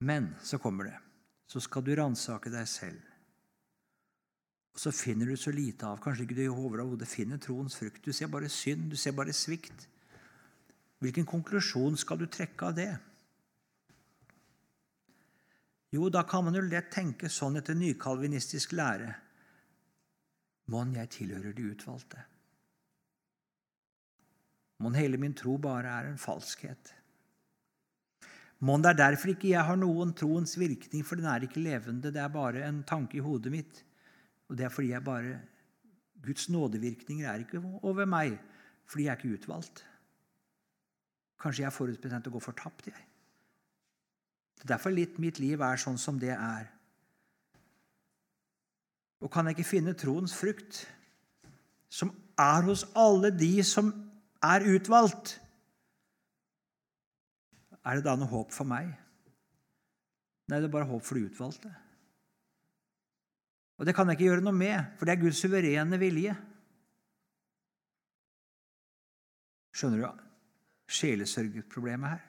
Men 0.03 0.33
så 0.43 0.59
kommer 0.61 0.91
det. 0.91 0.97
Så 1.47 1.61
skal 1.63 1.85
du 1.85 1.93
ransake 1.95 2.51
deg 2.51 2.67
selv. 2.67 3.16
Og 4.77 4.81
så 4.83 4.91
finner 4.93 5.25
du 5.25 5.33
så 5.41 5.49
lite 5.49 5.87
av 5.89 5.97
Kanskje 5.97 6.27
ikke 6.27 6.35
du 6.37 6.43
i 6.43 6.51
hodet 6.53 7.07
finner 7.09 7.39
troens 7.41 7.73
frukt. 7.73 8.03
Du 8.05 8.13
ser 8.13 8.29
bare 8.29 8.45
synd, 8.45 8.91
du 8.91 8.95
ser 8.95 9.15
bare 9.17 9.33
svikt. 9.33 9.87
Hvilken 11.01 11.25
konklusjon 11.25 11.97
skal 11.97 12.19
du 12.21 12.27
trekke 12.29 12.67
av 12.69 12.75
det? 12.77 12.91
Jo, 15.89 16.11
da 16.13 16.21
kan 16.29 16.45
man 16.45 16.53
jo 16.53 16.61
lett 16.61 16.91
tenke 16.93 17.25
sånn 17.25 17.57
etter 17.57 17.73
nykalvinistisk 17.73 18.75
lære. 18.77 19.15
Mon 20.69 20.93
jeg 20.93 21.09
tilhører 21.15 21.57
de 21.57 21.71
utvalgte? 21.71 22.21
Mon 24.85 24.93
hele 24.93 25.17
min 25.17 25.33
tro 25.33 25.57
bare 25.57 25.89
er 25.89 26.11
en 26.11 26.21
falskhet? 26.21 26.93
Mon 28.61 28.85
det 28.85 28.93
er 28.93 29.01
derfor 29.01 29.33
ikke 29.33 29.49
jeg 29.55 29.65
har 29.65 29.81
noen 29.81 30.13
troens 30.13 30.53
virkning, 30.53 31.01
for 31.01 31.17
den 31.17 31.25
er 31.33 31.49
ikke 31.49 31.65
levende. 31.65 32.13
Det 32.13 32.21
er 32.21 32.29
bare 32.29 32.61
en 32.69 32.83
tanke 32.85 33.17
i 33.17 33.25
hodet 33.25 33.57
mitt. 33.57 33.86
Og 34.47 34.57
det 34.57 34.65
er 34.65 34.73
fordi 34.73 34.93
jeg 34.93 35.03
bare 35.03 35.39
Guds 36.23 36.49
nådevirkninger 36.49 37.27
er 37.29 37.43
ikke 37.43 37.61
over 37.83 38.05
meg, 38.05 38.37
fordi 38.85 39.05
jeg 39.05 39.11
er 39.11 39.19
ikke 39.19 39.37
utvalgt. 39.37 39.83
Kanskje 41.37 41.63
jeg 41.63 41.69
er 41.69 41.75
forutbestemt 41.75 42.27
å 42.27 42.33
gå 42.33 42.41
fortapt, 42.41 42.89
jeg. 42.89 43.03
Det 44.57 44.65
er 44.65 44.73
derfor 44.73 44.95
litt 44.95 45.19
mitt 45.21 45.37
liv 45.39 45.61
er 45.61 45.77
sånn 45.77 45.99
som 46.01 46.17
det 46.19 46.33
er. 46.33 46.71
Og 49.21 49.29
kan 49.33 49.45
jeg 49.45 49.57
ikke 49.57 49.69
finne 49.69 49.93
troens 49.97 50.33
frukt, 50.37 50.85
som 51.89 52.09
er 52.37 52.65
hos 52.65 52.85
alle 52.97 53.29
de 53.33 53.51
som 53.65 53.91
er 54.43 54.65
utvalgt, 54.73 55.37
er 57.87 57.99
det 57.99 58.05
da 58.05 58.17
noe 58.19 58.29
håp 58.29 58.51
for 58.51 58.67
meg? 58.67 58.89
Nei, 60.47 60.59
det 60.59 60.67
er 60.67 60.73
bare 60.73 60.89
håp 60.89 61.05
for 61.05 61.19
de 61.19 61.27
utvalgte. 61.29 61.71
Og 63.77 63.85
det 63.85 63.93
kan 63.95 64.09
jeg 64.09 64.17
ikke 64.17 64.29
gjøre 64.31 64.45
noe 64.45 64.57
med, 64.57 64.93
for 64.97 65.05
det 65.05 65.13
er 65.13 65.21
Guds 65.21 65.41
suverene 65.43 65.99
vilje. 66.01 66.33
Skjønner 69.77 70.01
du 70.01 70.23
sjelesørgeproblemet 70.97 72.15
her? 72.15 72.23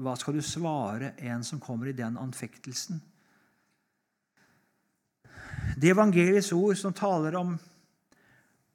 Hva 0.00 0.14
skal 0.16 0.38
du 0.38 0.44
svare 0.44 1.12
en 1.28 1.42
som 1.44 1.60
kommer 1.60 1.90
i 1.90 1.96
den 1.96 2.16
anfektelsen? 2.16 3.02
Det 5.76 5.90
evangeliets 5.92 6.52
ord 6.56 6.78
som 6.80 6.94
taler 6.96 7.36
om 7.36 7.58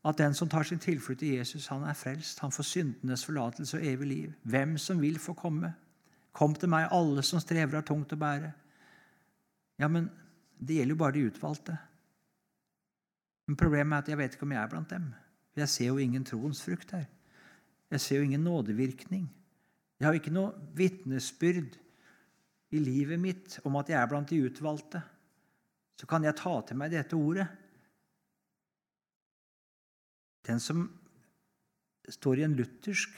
at 0.05 0.19
den 0.21 0.35
som 0.37 0.49
tar 0.49 0.63
sin 0.63 0.79
tilflukt 0.79 1.19
til 1.23 1.39
Jesus, 1.39 1.67
han 1.67 1.83
er 1.83 1.97
frelst. 1.97 2.39
Han 2.39 2.53
får 2.53 2.67
syndenes 2.69 3.25
forlatelse 3.25 3.79
og 3.79 3.85
evig 3.85 4.07
liv. 4.07 4.33
Hvem 4.43 4.77
som 4.77 5.01
vil 5.01 5.17
få 5.19 5.33
komme. 5.33 5.73
Kom 6.35 6.53
til 6.53 6.69
meg, 6.69 6.91
alle 6.91 7.23
som 7.25 7.41
strever 7.41 7.79
har 7.79 7.87
tungt 7.87 8.13
å 8.13 8.19
bære. 8.19 8.51
Ja, 9.81 9.89
men 9.89 10.11
det 10.59 10.79
gjelder 10.79 10.95
jo 10.95 11.01
bare 11.01 11.15
de 11.15 11.25
utvalgte. 11.29 11.77
Men 13.45 13.57
Problemet 13.59 13.97
er 13.97 14.03
at 14.03 14.11
jeg 14.11 14.19
vet 14.19 14.35
ikke 14.35 14.47
om 14.47 14.53
jeg 14.55 14.61
er 14.61 14.71
blant 14.71 14.93
dem. 14.93 15.09
Jeg 15.55 15.71
ser 15.71 15.91
jo 15.91 16.01
ingen 16.01 16.25
troens 16.27 16.61
frukt 16.65 16.91
her. 16.95 17.05
Jeg 17.91 18.01
ser 18.01 18.19
jo 18.19 18.27
ingen 18.27 18.43
nådevirkning. 18.43 19.27
Jeg 19.99 20.07
har 20.07 20.17
ikke 20.17 20.33
noe 20.33 20.55
vitnesbyrd 20.75 21.77
i 22.75 22.81
livet 22.81 23.21
mitt 23.21 23.59
om 23.63 23.77
at 23.79 23.91
jeg 23.91 23.99
er 23.99 24.09
blant 24.11 24.31
de 24.31 24.41
utvalgte. 24.47 25.03
Så 25.95 26.09
kan 26.09 26.25
jeg 26.25 26.35
ta 26.39 26.57
til 26.65 26.79
meg 26.79 26.91
dette 26.91 27.15
ordet 27.15 27.47
den 30.45 30.59
som 30.61 30.83
står 32.09 32.39
i 32.39 32.45
en 32.45 32.55
luthersk 32.57 33.13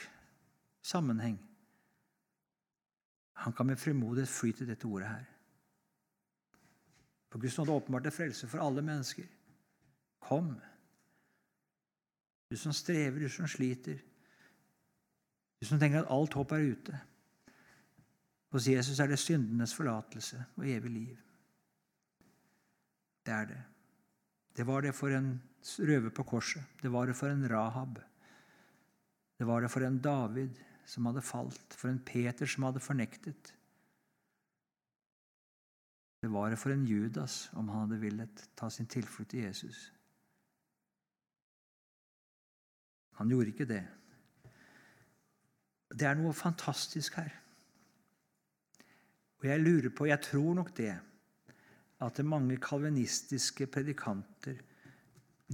sammenheng, 0.85 1.37
han 3.37 3.53
kan 3.53 3.67
med 3.67 3.79
frimodighet 3.79 4.31
fly 4.31 4.53
til 4.55 4.69
dette 4.69 4.87
ordet 4.87 5.09
her. 5.09 5.25
For 7.37 7.41
Guds 7.41 7.57
nåde 7.57 7.71
åpenbart 7.71 8.07
er 8.09 8.15
frelse 8.15 8.47
for 8.49 8.63
alle 8.65 8.81
mennesker. 8.81 9.25
Kom, 10.25 10.55
du 12.49 12.57
som 12.57 12.73
strever, 12.73 13.19
du 13.19 13.29
som 13.29 13.45
sliter, 13.45 13.99
du 15.61 15.65
som 15.69 15.77
tenker 15.77 16.01
at 16.01 16.09
alt 16.09 16.33
håp 16.33 16.55
er 16.57 16.65
ute. 16.71 16.97
Hos 18.49 18.65
Jesus 18.71 18.97
er 18.97 19.11
det 19.11 19.19
syndenes 19.21 19.75
forlatelse 19.77 20.39
og 20.55 20.65
evig 20.65 20.89
liv. 20.95 21.21
Det 23.21 23.35
er 23.35 23.45
det. 23.51 23.61
Det 24.57 24.65
var 24.65 24.81
det 24.81 24.95
for 24.97 25.13
en 25.13 25.35
røver 25.77 26.09
på 26.09 26.25
korset. 26.25 26.63
Det 26.81 26.89
var 26.89 27.05
det 27.05 27.15
for 27.21 27.29
en 27.29 27.49
Rahab. 27.51 27.99
Det 29.37 29.45
var 29.45 29.61
det 29.61 29.69
for 29.69 29.85
en 29.85 30.01
David 30.01 30.57
som 30.89 31.05
hadde 31.05 31.21
falt, 31.21 31.77
for 31.77 31.93
en 31.93 32.01
Peter 32.01 32.49
som 32.49 32.65
hadde 32.65 32.81
fornektet. 32.81 33.53
Det 36.21 36.29
var 36.33 36.49
det 36.49 36.59
for 36.59 36.73
en 36.73 36.85
Judas 36.87 37.49
om 37.53 37.69
han 37.69 37.85
hadde 37.85 38.01
villet 38.01 38.47
ta 38.57 38.69
sin 38.73 38.89
tilflukt 38.89 39.31
til 39.31 39.45
Jesus. 39.45 39.91
Han 43.17 43.29
gjorde 43.29 43.53
ikke 43.53 43.69
det. 43.69 43.83
Det 45.93 46.05
er 46.05 46.17
noe 46.17 46.33
fantastisk 46.35 47.17
her. 47.17 47.31
Og 49.37 49.45
jeg 49.45 49.61
lurer 49.61 49.93
på, 49.93 50.09
jeg 50.09 50.21
tror 50.25 50.57
nok 50.57 50.73
det, 50.77 50.93
at 52.01 52.17
det 52.17 52.25
mange 52.25 52.57
kalvinistiske 52.61 53.67
predikanter 53.73 54.57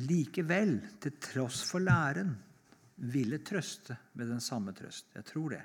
likevel, 0.03 0.79
til 0.99 1.19
tross 1.21 1.61
for 1.69 1.83
læren, 1.83 2.33
ville 3.13 3.39
trøste 3.45 3.95
med 4.13 4.31
den 4.31 4.41
samme 4.41 4.73
trøst. 4.75 5.11
Jeg 5.15 5.25
tror 5.25 5.55
det. 5.55 5.61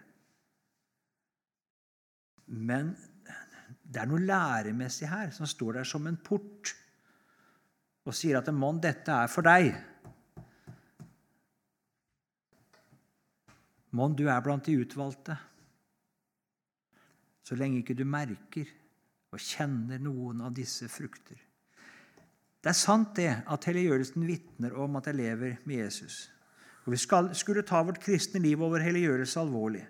Men 2.46 2.94
det 3.88 4.02
er 4.02 4.08
noe 4.10 4.20
læremessig 4.20 5.08
her 5.08 5.30
som 5.32 5.48
står 5.48 5.78
der 5.78 5.88
som 5.88 6.06
en 6.08 6.18
port 6.20 6.74
og 8.08 8.16
sier 8.16 8.38
at 8.38 8.48
mon, 8.56 8.78
dette 8.80 9.12
er 9.12 9.28
for 9.28 9.44
deg. 9.44 9.68
Mon 13.96 14.14
du 14.16 14.26
er 14.28 14.40
blant 14.44 14.64
de 14.64 14.76
utvalgte. 14.80 15.36
Så 17.44 17.56
lenge 17.56 17.82
ikke 17.82 17.96
du 17.96 18.04
merker 18.08 18.68
og 19.32 19.40
kjenner 19.40 20.00
noen 20.00 20.40
av 20.44 20.56
disse 20.56 20.88
frukter. 20.92 21.36
Det 22.58 22.72
er 22.72 22.76
sant 22.76 23.14
det 23.16 23.30
at 23.48 23.68
helliggjørelsen 23.68 24.24
vitner 24.28 24.74
om 24.76 24.96
at 24.98 25.08
jeg 25.08 25.20
lever 25.20 25.60
med 25.68 25.84
Jesus. 25.84 26.26
Og 26.84 26.92
Vi 26.92 27.00
skal, 27.00 27.30
skulle 27.36 27.64
ta 27.64 27.82
vårt 27.84 28.00
kristne 28.00 28.40
liv 28.40 28.60
over 28.64 28.82
helliggjørelse 28.84 29.40
alvorlig. 29.40 29.84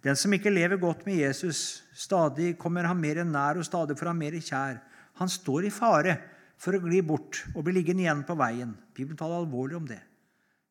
Den 0.00 0.16
som 0.16 0.32
ikke 0.32 0.52
lever 0.52 0.80
godt 0.80 1.04
med 1.04 1.20
Jesus, 1.20 1.82
stadig 1.92 2.54
kommer 2.58 2.88
han 2.88 3.00
mer 3.00 3.20
nær 3.24 3.60
og 3.60 3.66
stadig 3.66 3.98
får 3.98 4.12
han 4.12 4.20
mer 4.20 4.38
kjær. 4.40 4.78
Han 5.20 5.28
står 5.28 5.68
i 5.68 5.72
fare 5.74 6.16
for 6.60 6.76
å 6.76 6.80
gli 6.84 7.02
bort 7.04 7.42
og 7.54 7.64
bli 7.66 7.74
liggende 7.76 8.06
igjen 8.06 8.24
på 8.28 8.36
veien. 8.40 8.72
Bibelen 8.96 9.18
taler 9.20 9.42
alvorlig 9.42 9.76
om 9.76 9.88
det. 9.88 10.00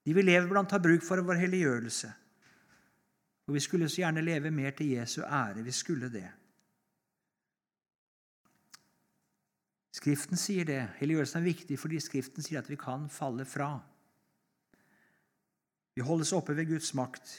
De 0.05 0.15
vi 0.15 0.23
lever 0.23 0.49
blant, 0.49 0.71
har 0.71 0.81
bruk 0.81 1.05
for 1.05 1.21
vår 1.21 1.43
helliggjørelse. 1.43 2.09
Og 3.49 3.55
vi 3.57 3.61
skulle 3.61 3.89
så 3.89 4.03
gjerne 4.03 4.25
leve 4.25 4.51
mer 4.53 4.73
til 4.77 4.95
Jesu 4.95 5.21
ære. 5.21 5.61
Vi 5.65 5.73
skulle 5.73 6.09
det. 6.13 6.27
Skriften 9.99 10.39
sier 10.39 10.65
det. 10.65 10.81
Helliggjørelsen 11.01 11.41
er 11.41 11.49
viktig 11.49 11.77
fordi 11.81 11.99
Skriften 12.01 12.45
sier 12.45 12.61
at 12.61 12.69
vi 12.69 12.77
kan 12.79 13.09
falle 13.11 13.45
fra. 13.49 13.73
Vi 15.97 16.05
holdes 16.05 16.31
oppe 16.33 16.55
ved 16.55 16.69
Guds 16.69 16.93
makt, 16.95 17.33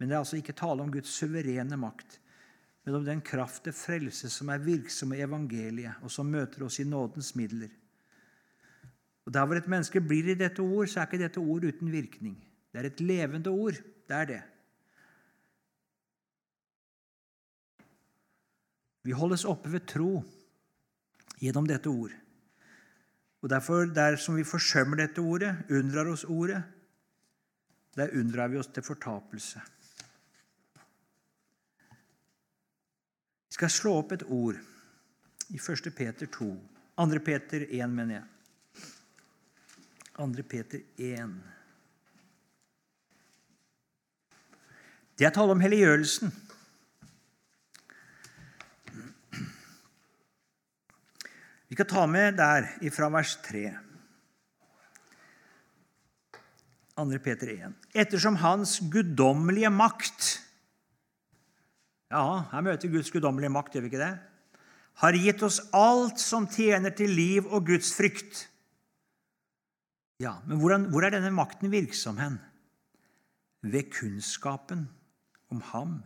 men 0.00 0.08
det 0.08 0.16
er 0.16 0.22
altså 0.22 0.38
ikke 0.40 0.56
tale 0.56 0.80
om 0.80 0.90
Guds 0.92 1.12
suverene 1.12 1.76
makt, 1.76 2.16
men 2.86 2.96
om 2.96 3.04
den 3.04 3.20
kraft 3.20 3.66
til 3.66 3.76
frelse 3.76 4.30
som 4.32 4.48
er 4.48 4.62
virksom 4.64 5.12
i 5.12 5.20
evangeliet, 5.20 6.00
og 6.00 6.10
som 6.10 6.30
møter 6.32 6.64
oss 6.64 6.78
i 6.80 6.86
nådens 6.88 7.34
midler. 7.36 7.68
Og 9.28 9.34
Der 9.34 9.44
hvor 9.46 9.60
et 9.60 9.68
menneske 9.68 10.00
blir 10.00 10.32
i 10.32 10.34
dette 10.34 10.64
ord, 10.64 10.88
så 10.88 11.00
er 11.00 11.06
ikke 11.06 11.20
dette 11.20 11.38
ord 11.38 11.64
uten 11.68 11.92
virkning. 11.92 12.38
Det 12.72 12.80
er 12.80 12.88
et 12.88 13.00
levende 13.00 13.50
ord. 13.50 13.76
Det 14.08 14.16
er 14.16 14.24
det. 14.24 14.40
Vi 19.02 19.12
holdes 19.12 19.44
oppe 19.44 19.72
ved 19.72 19.86
tro 19.86 20.22
gjennom 21.40 21.68
dette 21.68 21.88
ord. 21.88 22.16
Og 23.42 23.50
derfor, 23.50 23.84
Dersom 23.84 24.36
vi 24.36 24.44
forsømmer 24.44 24.96
dette 24.96 25.20
ordet, 25.20 25.56
unndrar 25.70 26.08
oss 26.08 26.24
ordet, 26.24 26.62
der 27.96 28.16
unndrar 28.16 28.48
vi 28.48 28.56
oss 28.56 28.66
til 28.66 28.82
fortapelse. 28.82 29.60
Vi 33.50 33.56
skal 33.58 33.70
slå 33.74 33.96
opp 33.98 34.12
et 34.14 34.22
ord 34.30 34.58
i 35.50 35.58
1. 35.58 35.88
Peter 35.90 36.28
2. 36.30 36.50
2. 36.94 37.18
Peter 37.26 37.64
1, 37.66 37.90
mener 37.90 38.20
jeg. 38.20 38.84
2. 40.14 40.44
Peter 40.46 40.84
1. 40.94 41.32
Det 45.18 45.26
er 45.26 45.34
tale 45.34 45.56
om 45.56 45.64
helliggjørelsen. 45.64 46.30
Vi 51.70 51.74
skal 51.74 51.88
ta 51.90 52.04
med 52.06 52.38
der 52.38 52.68
fra 52.94 53.08
vers 53.16 53.34
3. 53.48 53.64
2. 56.94 57.18
Peter 57.26 57.50
1. 57.56 57.74
Ettersom 57.98 58.38
Hans 58.44 58.78
guddommelige 58.94 59.74
makt 59.74 60.30
Ja, 62.10 62.44
her 62.50 62.66
møter 62.66 62.90
Guds 62.90 63.10
guddommelige 63.14 63.52
makt, 63.54 63.74
gjør 63.74 63.86
vi 63.86 63.90
ikke 63.92 64.02
det? 64.02 64.14
Har 65.00 65.16
gitt 65.16 65.42
oss 65.46 65.60
alt 65.76 66.20
som 66.20 66.48
tjener 66.50 66.92
til 66.96 67.12
liv 67.14 67.46
og 67.46 67.68
Guds 67.70 67.92
frykt. 67.96 68.46
Ja, 70.20 70.34
Men 70.46 70.58
hvordan, 70.60 70.88
hvor 70.92 71.06
er 71.06 71.14
denne 71.14 71.30
makten 71.32 71.70
virksom 71.72 72.18
hen? 72.20 72.40
Ved 73.62 73.92
kunnskapen 73.94 74.88
om 75.50 75.60
Ham 75.72 76.00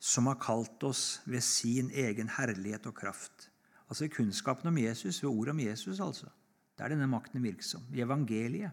som 0.00 0.26
har 0.30 0.38
kalt 0.40 0.82
oss 0.88 1.20
ved 1.28 1.44
sin 1.44 1.90
egen 1.92 2.30
herlighet 2.38 2.86
og 2.88 2.94
kraft. 2.96 3.50
Altså 3.88 4.04
ved 4.06 4.14
kunnskapen 4.14 4.70
om 4.70 4.78
Jesus, 4.78 5.22
ved 5.22 5.30
ordet 5.30 5.52
om 5.52 5.60
Jesus, 5.60 6.00
altså. 6.00 6.30
Det 6.76 6.86
er 6.86 6.94
denne 6.94 7.08
makten 7.10 7.42
virksom. 7.42 7.82
I 7.92 8.00
evangeliet. 8.00 8.70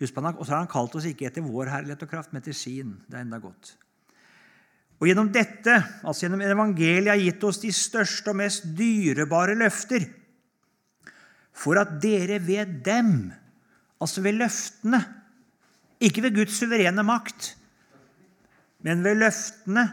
Husk 0.00 0.14
på, 0.14 0.20
Og 0.20 0.46
så 0.46 0.52
har 0.52 0.58
han 0.58 0.70
kalt 0.70 0.94
oss 0.94 1.04
ikke 1.04 1.26
etter 1.26 1.42
vår 1.42 1.70
herlighet 1.70 2.02
og 2.02 2.08
kraft, 2.08 2.32
men 2.32 2.42
etter 2.42 2.52
sin. 2.52 3.02
Det 3.06 3.14
er 3.14 3.20
enda 3.20 3.38
godt. 3.38 3.76
Og 4.98 5.06
gjennom 5.06 5.30
dette, 5.30 5.76
altså 6.02 6.26
gjennom 6.26 6.42
evangeliet, 6.42 7.12
har 7.12 7.22
gitt 7.22 7.44
oss 7.46 7.60
de 7.62 7.70
største 7.74 8.32
og 8.32 8.40
mest 8.40 8.66
dyrebare 8.78 9.54
løfter. 9.58 10.08
For 11.54 11.78
at 11.78 11.96
dere 12.02 12.40
ved 12.42 12.80
dem, 12.86 13.30
altså 14.02 14.22
ved 14.24 14.40
løftene, 14.40 15.02
ikke 16.02 16.22
ved 16.26 16.36
Guds 16.36 16.58
suverene 16.58 17.02
makt, 17.06 17.54
men 18.86 19.02
ved 19.06 19.18
løftene, 19.22 19.88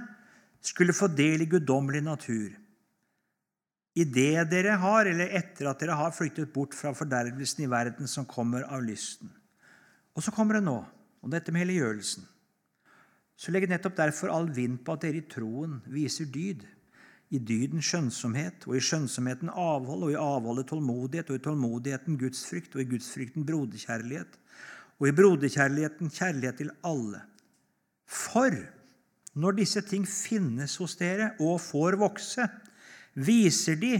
skulle 0.65 0.97
få 0.97 1.11
del 1.13 1.43
i 1.45 1.49
guddommelig 1.49 2.01
natur 2.01 2.55
i 3.95 4.03
det 4.03 4.43
dere 4.51 4.75
har, 4.81 5.07
eller 5.07 5.31
etter 5.39 5.69
at 5.69 5.79
dere 5.79 5.95
har 5.95 6.13
flyktet 6.15 6.51
bort 6.53 6.75
fra 6.75 6.91
fordervelsen 6.95 7.63
i 7.63 7.71
verden 7.71 8.09
som 8.11 8.27
kommer 8.27 8.65
av 8.67 8.83
lysten. 8.83 9.29
Og 10.15 10.23
så 10.23 10.33
kommer 10.35 10.57
det 10.57 10.65
nå, 10.67 10.81
om 11.23 11.31
dette 11.31 11.53
med 11.55 11.63
helliggjørelsen. 11.63 12.25
Så 13.35 13.51
legger 13.51 13.71
nettopp 13.71 13.97
derfor 13.97 14.31
all 14.31 14.47
vind 14.55 14.79
på 14.85 14.95
at 14.95 15.03
dere 15.03 15.19
i 15.19 15.27
troen 15.29 15.81
viser 15.91 16.29
dyd. 16.31 16.63
I 17.33 17.39
dyden 17.41 17.81
skjønnsomhet, 17.83 18.67
og 18.69 18.77
i 18.77 18.83
skjønnsomheten 18.85 19.49
avhold, 19.49 20.05
og 20.05 20.13
i 20.13 20.19
avholdet 20.19 20.69
tålmodighet, 20.69 21.31
og 21.31 21.39
i 21.39 21.43
tålmodigheten 21.43 22.19
gudsfrykt, 22.21 22.75
og 22.77 22.83
i 22.83 22.89
gudsfrykten 22.93 23.47
broderkjærlighet, 23.47 24.37
og 25.01 25.09
i 25.09 25.15
broderkjærligheten 25.17 26.13
kjærlighet 26.13 26.61
til 26.61 26.71
alle. 26.85 27.23
For 28.05 28.53
når 29.35 29.57
disse 29.57 29.81
ting 29.83 30.05
finnes 30.07 30.77
hos 30.79 30.95
dere 31.01 31.33
og 31.43 31.57
får 31.59 31.97
vokse, 31.99 32.45
viser 33.15 33.79
de 33.81 33.97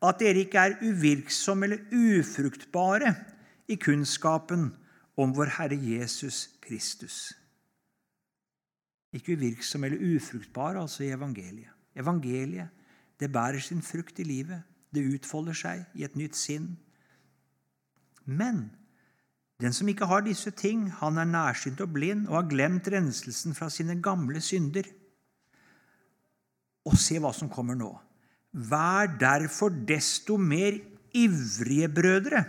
at 0.00 0.22
dere 0.22 0.46
ikke 0.46 0.62
er 0.62 0.78
uvirksomme 0.80 1.66
eller 1.66 1.82
ufruktbare 1.92 3.12
i 3.68 3.76
kunnskapen 3.76 4.70
om 5.20 5.36
vår 5.36 5.52
Herre 5.58 5.76
Jesus 5.76 6.46
Kristus. 6.64 7.39
Ikke 9.16 9.34
uvirksom 9.34 9.84
eller 9.84 10.16
ufruktbar, 10.16 10.78
altså 10.78 11.04
i 11.04 11.14
evangeliet. 11.14 11.72
Evangeliet 11.98 12.68
det 13.20 13.28
bærer 13.32 13.60
sin 13.60 13.82
frukt 13.82 14.18
i 14.18 14.24
livet. 14.24 14.62
Det 14.94 15.04
utfolder 15.14 15.56
seg 15.56 15.82
i 15.94 16.04
et 16.06 16.16
nytt 16.16 16.38
sinn. 16.38 16.72
Men 18.24 18.70
den 19.60 19.74
som 19.76 19.88
ikke 19.92 20.08
har 20.08 20.24
disse 20.24 20.50
ting, 20.56 20.86
han 21.02 21.20
er 21.20 21.28
nærsynt 21.28 21.82
og 21.84 21.92
blind 21.92 22.28
og 22.30 22.38
har 22.38 22.48
glemt 22.48 22.88
renselsen 22.88 23.54
fra 23.54 23.68
sine 23.70 23.98
gamle 24.02 24.40
synder. 24.40 24.88
Og 26.88 26.96
se 26.96 27.18
hva 27.20 27.34
som 27.36 27.52
kommer 27.52 27.76
nå. 27.76 27.90
Vær 28.50 29.12
derfor 29.20 29.74
desto 29.86 30.38
mer 30.40 30.80
ivrige, 31.14 31.90
brødre, 31.92 32.42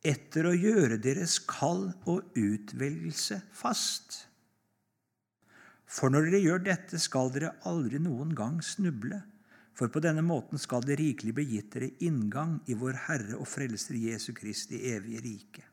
etter 0.00 0.48
å 0.48 0.56
gjøre 0.56 0.96
deres 1.02 1.36
kall 1.44 1.90
og 2.08 2.32
utvelgelse 2.38 3.42
fast. 3.52 4.24
For 5.90 6.12
når 6.12 6.28
dere 6.28 6.42
gjør 6.44 6.62
dette, 6.62 7.00
skal 7.02 7.32
dere 7.34 7.56
aldri 7.66 7.98
noen 7.98 8.30
gang 8.38 8.60
snuble, 8.62 9.18
for 9.74 9.90
på 9.90 10.02
denne 10.04 10.22
måten 10.22 10.60
skal 10.60 10.84
det 10.86 11.00
rikelig 11.00 11.34
bli 11.34 11.46
gitt 11.54 11.72
dere 11.74 11.90
inngang 12.06 12.60
i 12.70 12.76
vår 12.78 12.98
Herre 13.08 13.38
og 13.40 13.48
Frelser 13.50 13.98
Jesu 13.98 14.30
Kristi 14.36 14.84
evige 14.92 15.24
rike. 15.24 15.64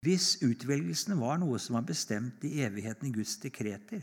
Hvis 0.00 0.38
utvelgelsen 0.46 1.18
var 1.20 1.36
noe 1.42 1.58
som 1.60 1.76
var 1.76 1.84
bestemt 1.90 2.44
i 2.48 2.62
evigheten 2.64 3.10
i 3.10 3.12
Guds 3.12 3.36
dekreter, 3.42 4.00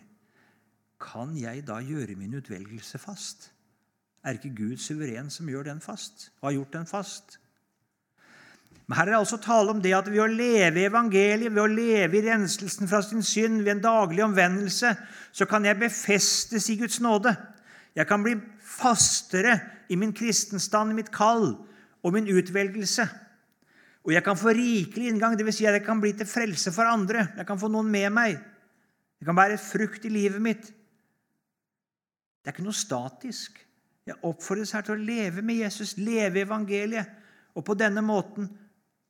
kan 1.01 1.33
jeg 1.37 1.63
da 1.65 1.79
gjøre 1.81 2.17
min 2.17 2.37
utvelgelse 2.37 3.01
fast? 3.01 3.49
Er 4.21 4.37
ikke 4.37 4.53
Gud 4.53 4.81
suveren 4.81 5.31
som 5.33 5.49
gjør 5.49 5.71
den 5.71 5.81
fast, 5.81 6.29
og 6.41 6.51
har 6.51 6.57
gjort 6.59 6.77
den 6.77 6.89
fast? 6.89 7.39
Men 8.88 8.95
Her 8.95 9.10
er 9.10 9.12
det 9.12 9.19
altså 9.19 9.38
tale 9.43 9.73
om 9.73 9.82
det 9.84 9.91
at 9.97 10.08
ved 10.08 10.21
å 10.23 10.30
leve 10.32 10.80
i 10.80 10.88
evangeliet, 10.88 11.52
ved 11.52 11.60
å 11.60 11.67
leve 11.67 12.19
i 12.19 12.23
renselsen 12.23 12.88
fra 12.88 13.02
sin 13.04 13.23
synd, 13.26 13.60
ved 13.65 13.73
en 13.76 13.84
daglig 13.84 14.23
omvendelse, 14.23 14.93
så 15.36 15.47
kan 15.50 15.65
jeg 15.67 15.80
befestes 15.82 16.69
i 16.71 16.78
Guds 16.80 17.02
nåde. 17.04 17.34
Jeg 17.97 18.08
kan 18.08 18.23
bli 18.23 18.38
fastere 18.63 19.58
i 19.91 19.97
min 20.00 20.13
kristenstand, 20.15 20.93
i 20.93 21.00
mitt 21.02 21.12
kall 21.12 21.50
og 22.04 22.13
min 22.15 22.30
utvelgelse. 22.32 23.08
Og 24.08 24.13
jeg 24.15 24.23
kan 24.23 24.39
få 24.39 24.54
rikelig 24.56 25.10
inngang, 25.12 25.36
dvs. 25.36 25.58
Si 25.58 25.67
at 25.67 25.76
jeg 25.76 25.84
kan 25.84 26.00
bli 26.00 26.13
til 26.15 26.30
frelse 26.30 26.71
for 26.71 26.88
andre. 26.88 27.26
Jeg 27.36 27.47
kan 27.50 27.60
få 27.60 27.67
noen 27.67 27.89
med 27.91 28.08
meg. 28.15 28.38
Det 29.19 29.28
kan 29.28 29.36
være 29.36 29.58
et 29.58 29.65
frukt 29.65 30.06
i 30.08 30.12
livet 30.13 30.39
mitt. 30.41 30.69
Det 32.39 32.47
er 32.47 32.56
ikke 32.56 32.63
noe 32.69 32.78
statisk. 32.78 33.60
Jeg 34.08 34.15
oppfordres 34.23 34.71
her 34.71 34.86
til 34.88 34.95
å 34.95 35.04
leve 35.10 35.43
med 35.43 35.60
Jesus, 35.65 35.97
leve 36.00 36.45
evangeliet. 36.45 37.10
Og 37.58 37.65
på 37.67 37.76
denne 37.76 38.00
måten 38.06 38.47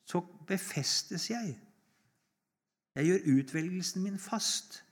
så 0.08 0.22
befestes 0.48 1.30
jeg. 1.30 1.58
Jeg 2.96 3.06
gjør 3.06 3.26
utvelgelsen 3.38 4.04
min 4.04 4.20
fast. 4.20 4.84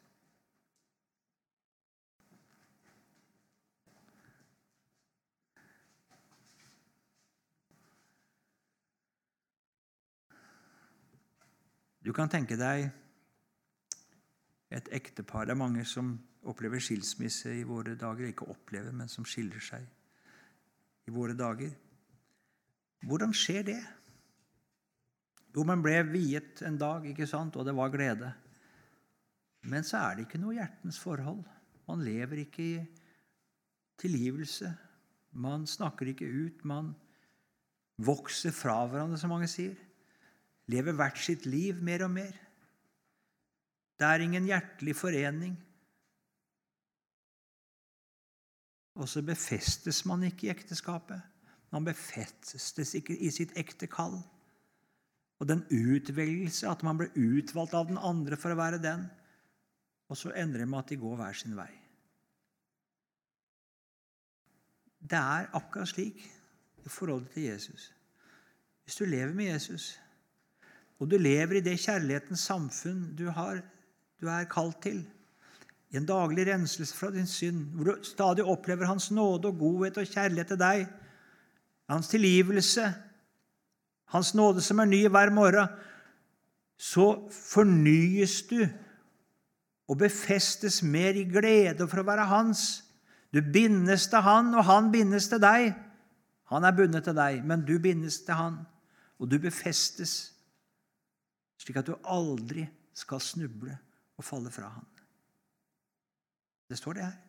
Du 12.06 12.12
kan 12.14 12.30
tenke 12.30 12.54
deg 12.60 12.92
et 14.76 14.90
ektepar 14.94 15.48
Det 15.48 15.56
er 15.56 15.58
mange 15.58 15.86
som 15.88 16.12
opplever 16.46 16.84
skilsmisse 16.84 17.56
i 17.56 17.64
våre 17.64 17.96
dager. 17.96 18.28
Ikke 18.28 18.50
opplever, 18.52 18.92
men 18.92 19.10
som 19.10 19.26
skiller 19.26 19.64
seg 19.64 19.88
i 21.08 21.14
våre 21.16 21.34
dager. 21.34 21.72
Hvordan 23.06 23.34
skjer 23.34 23.64
det? 23.64 23.80
Jo, 25.56 25.64
man 25.64 25.84
ble 25.84 26.02
viet 26.10 26.60
en 26.68 26.78
dag, 26.80 27.06
ikke 27.08 27.28
sant, 27.30 27.56
og 27.56 27.64
det 27.68 27.76
var 27.78 27.94
glede. 27.94 28.32
Men 29.72 29.86
så 29.88 30.02
er 30.02 30.18
det 30.18 30.26
ikke 30.28 30.42
noe 30.42 30.58
hjertens 30.58 31.00
forhold. 31.02 31.46
Man 31.88 32.04
lever 32.04 32.44
ikke 32.44 32.66
i 32.66 32.84
tilgivelse. 34.02 34.70
Man 35.40 35.64
snakker 35.70 36.12
ikke 36.12 36.28
ut. 36.28 36.66
Man 36.68 36.92
vokser 38.04 38.52
fra 38.52 38.82
hverandre, 38.84 39.20
som 39.22 39.32
mange 39.32 39.48
sier. 39.52 39.78
Lever 40.72 40.98
hvert 40.98 41.22
sitt 41.22 41.46
liv 41.48 41.80
mer 41.84 42.04
og 42.06 42.12
mer. 42.18 42.36
Det 43.96 44.08
er 44.08 44.26
ingen 44.26 44.48
hjertelig 44.50 44.96
forening. 45.00 45.56
Og 48.96 49.08
så 49.12 49.24
befestes 49.24 50.04
man 50.08 50.24
ikke 50.28 50.48
i 50.48 50.54
ekteskapet. 50.54 51.20
Man 51.72 51.88
befestes 51.88 52.94
ikke 52.96 53.16
i 53.16 53.32
sitt 53.32 53.56
ekte 53.60 53.88
kall. 53.92 54.20
Og 55.40 55.50
den 55.50 55.66
utvelgelse, 55.68 56.70
at 56.70 56.84
man 56.88 57.00
ble 57.00 57.10
utvalgt 57.16 57.76
av 57.76 57.90
den 57.90 58.00
andre 58.00 58.38
for 58.40 58.54
å 58.54 58.60
være 58.60 58.80
den, 58.84 59.08
og 60.08 60.20
så 60.20 60.32
endrer 60.38 60.64
det 60.64 60.70
med 60.70 60.84
at 60.84 60.94
de 60.94 61.00
går 61.02 61.18
hver 61.20 61.38
sin 61.38 61.58
vei. 61.58 61.72
Det 65.06 65.20
er 65.20 65.52
akkurat 65.58 65.92
slik 65.92 66.24
i 66.86 66.90
forholdet 66.90 67.34
til 67.36 67.50
Jesus. 67.50 67.92
Hvis 68.86 68.98
du 69.02 69.06
lever 69.10 69.34
med 69.34 69.52
Jesus, 69.52 69.96
og 71.00 71.10
du 71.12 71.18
lever 71.20 71.60
i 71.60 71.66
det 71.66 71.80
kjærlighetens 71.82 72.46
samfunn 72.48 73.10
du, 73.18 73.28
har, 73.34 73.60
du 74.22 74.30
er 74.32 74.48
kalt 74.50 74.80
til, 74.86 75.04
i 75.94 76.00
en 76.00 76.08
daglig 76.08 76.48
renselse 76.48 76.96
fra 76.98 77.12
din 77.14 77.28
synd, 77.30 77.66
hvor 77.76 77.88
du 77.88 78.04
stadig 78.04 78.46
opplever 78.46 78.88
Hans 78.90 79.12
nåde 79.12 79.52
og 79.52 79.60
godhet 79.60 80.00
og 80.02 80.08
kjærlighet 80.10 80.54
til 80.54 80.60
deg, 80.60 80.86
Hans 81.90 82.10
tilgivelse, 82.10 82.88
Hans 84.14 84.34
nåde 84.38 84.62
som 84.62 84.80
er 84.80 84.90
ny 84.90 85.06
hver 85.10 85.32
morgen, 85.34 85.72
så 86.78 87.30
fornyes 87.32 88.42
du 88.50 88.60
og 89.88 90.00
befestes 90.02 90.82
mer 90.84 91.18
i 91.18 91.26
glede 91.30 91.88
for 91.88 92.02
å 92.02 92.08
være 92.08 92.28
Hans. 92.30 92.84
Du 93.34 93.42
bindes 93.42 94.08
til 94.12 94.24
Han, 94.26 94.54
og 94.58 94.66
Han 94.68 94.92
bindes 94.94 95.30
til 95.32 95.42
deg. 95.42 95.74
Han 96.54 96.66
er 96.66 96.76
bundet 96.78 97.08
til 97.08 97.18
deg, 97.18 97.42
men 97.46 97.66
du 97.66 97.78
bindes 97.82 98.20
til 98.26 98.38
Han, 98.38 98.60
og 99.18 99.30
du 99.32 99.40
befestes, 99.42 100.34
slik 101.62 101.80
at 101.82 101.90
du 101.90 101.96
aldri 102.04 102.68
skal 102.96 103.22
snuble 103.24 103.74
og 104.16 104.26
falle 104.26 104.52
fra 104.54 104.70
Han. 104.76 104.90
Det 106.70 106.78
står 106.78 106.98
det 106.98 107.08
her. 107.08 107.25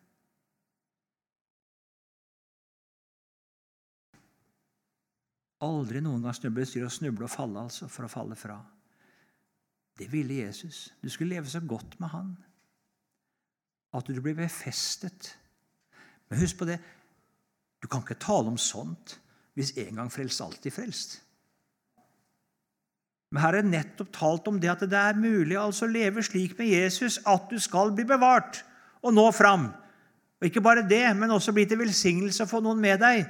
Aldri 5.66 6.02
noen 6.04 6.22
gang 6.24 6.36
snuble. 6.36 6.66
Det 6.66 6.86
å 6.86 6.92
snuble 6.92 7.26
og 7.26 7.32
falle, 7.32 7.66
altså, 7.66 7.90
for 7.90 8.06
å 8.06 8.12
falle 8.12 8.38
fra. 8.38 8.58
Det 9.96 10.08
ville 10.12 10.42
Jesus. 10.42 10.90
Du 11.02 11.08
skulle 11.10 11.34
leve 11.36 11.50
så 11.50 11.62
godt 11.64 11.98
med 12.00 12.12
han 12.12 12.34
at 13.96 14.08
du 14.12 14.18
blir 14.20 14.36
befestet. 14.36 15.30
Men 16.28 16.42
husk 16.42 16.58
på 16.60 16.68
det 16.68 16.76
du 17.80 17.88
kan 17.88 18.02
ikke 18.02 18.18
tale 18.20 18.50
om 18.50 18.58
sånt 18.60 19.16
hvis 19.56 19.72
en 19.80 20.02
gang 20.02 20.10
frelst, 20.12 20.42
alltid 20.44 20.74
frelst. 20.74 21.14
Men 23.32 23.42
her 23.42 23.58
er 23.58 23.68
nettopp 23.68 24.10
talt 24.14 24.48
om 24.50 24.58
det 24.60 24.70
at 24.72 24.84
det 24.84 24.98
er 25.00 25.18
mulig 25.18 25.56
altså 25.58 25.86
å 25.86 25.92
leve 25.92 26.22
slik 26.24 26.58
med 26.58 26.68
Jesus 26.70 27.18
at 27.26 27.48
du 27.50 27.56
skal 27.62 27.94
bli 27.96 28.04
bevart 28.08 28.60
og 29.00 29.14
nå 29.16 29.24
fram. 29.34 29.70
Og 30.36 30.48
ikke 30.48 30.62
bare 30.64 30.84
det, 30.86 31.04
men 31.16 31.32
også 31.32 31.54
bli 31.56 31.64
til 31.68 31.80
velsignelse 31.80 32.44
å 32.44 32.50
få 32.50 32.60
noen 32.64 32.80
med 32.82 33.00
deg. 33.00 33.24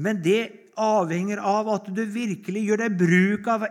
Men 0.00 0.22
det 0.24 0.65
avhenger 0.76 1.40
av 1.40 1.68
at 1.72 1.90
du 1.94 2.02
virkelig 2.04 2.62
gjør 2.66 2.84
deg 2.84 2.98
bruk 3.00 3.48
av 3.52 3.66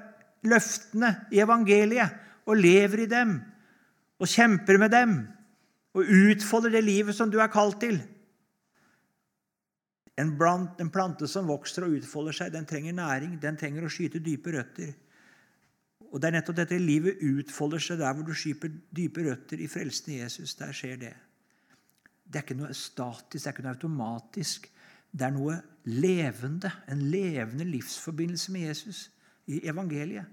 løftene 0.45 1.11
i 1.33 1.41
evangeliet 1.43 2.21
og 2.45 2.59
lever 2.59 3.05
i 3.05 3.09
dem 3.09 3.37
og 4.21 4.29
kjemper 4.29 4.79
med 4.81 4.93
dem 4.93 5.15
og 5.95 6.11
utfolder 6.11 6.75
det 6.75 6.83
livet 6.85 7.15
som 7.15 7.31
du 7.31 7.39
er 7.39 7.51
kalt 7.51 7.79
til. 7.83 7.97
En, 10.19 10.31
blant, 10.39 10.79
en 10.79 10.91
plante 10.91 11.27
som 11.27 11.47
vokser 11.47 11.85
og 11.85 11.97
utfolder 11.97 12.35
seg, 12.35 12.53
den 12.53 12.67
trenger 12.67 12.95
næring. 12.95 13.35
Den 13.41 13.57
trenger 13.59 13.83
å 13.83 13.91
skyte 13.91 14.21
dype 14.23 14.53
røtter. 14.55 14.93
Og 16.11 16.21
Det 16.21 16.29
er 16.29 16.35
nettopp 16.37 16.59
dette 16.61 16.79
livet 16.79 17.19
utfolder 17.23 17.81
seg 17.83 17.99
der 17.99 18.13
hvor 18.15 18.27
du 18.27 18.35
skyper 18.35 18.71
dype 18.95 19.25
røtter 19.25 19.59
i 19.59 19.67
frelsen 19.71 20.13
i 20.13 20.19
Jesus. 20.21 20.55
Der 20.55 20.71
skjer 20.75 20.99
det. 21.01 21.13
Det 22.23 22.39
er 22.39 22.45
ikke 22.45 22.57
noe 22.57 22.75
statisk, 22.75 23.43
det 23.43 23.49
er 23.49 23.55
ikke 23.55 23.65
noe 23.65 23.75
automatisk. 23.75 24.69
Det 25.11 25.27
er 25.27 25.35
noe 25.35 25.57
levende, 25.85 26.71
en 26.87 27.01
levende 27.11 27.65
livsforbindelse 27.65 28.51
med 28.51 28.61
Jesus 28.67 29.11
i 29.45 29.61
evangeliet. 29.69 30.25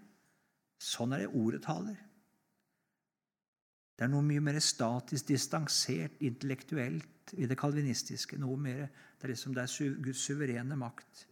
Sånn 0.83 1.13
er 1.15 1.25
det 1.25 1.35
ordet 1.37 1.63
taler. 1.63 1.99
Det 3.93 4.07
er 4.07 4.11
noe 4.11 4.25
mye 4.27 4.43
mer 4.43 4.59
statisk, 4.65 5.29
distansert, 5.29 6.17
intellektuelt 6.25 7.35
i 7.39 7.47
det 7.47 7.59
kalvinistiske. 7.61 8.39
Noe 8.41 8.57
mer, 8.59 8.89
Det 9.19 9.29
er 9.29 9.35
liksom 9.37 9.55
det 9.55 9.63
er 9.63 10.03
Guds 10.03 10.19
suverene 10.19 10.77
makt. 10.77 11.27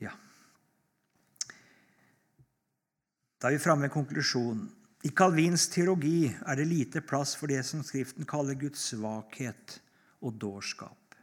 Ja. 0.00 0.14
Da 3.36 3.48
er 3.48 3.52
vi 3.52 3.58
framme 3.58 3.82
ved 3.82 3.90
konklusjonen. 3.90 4.70
I 5.04 5.10
Calvins 5.10 5.68
teologi 5.68 6.32
er 6.46 6.56
det 6.56 6.66
lite 6.66 7.00
plass 7.00 7.36
for 7.36 7.46
det 7.46 7.60
som 7.64 7.82
Skriften 7.82 8.24
kaller 8.24 8.54
Guds 8.54 8.80
svakhet 8.80 9.80
og 10.20 10.36
dårskap. 10.40 11.16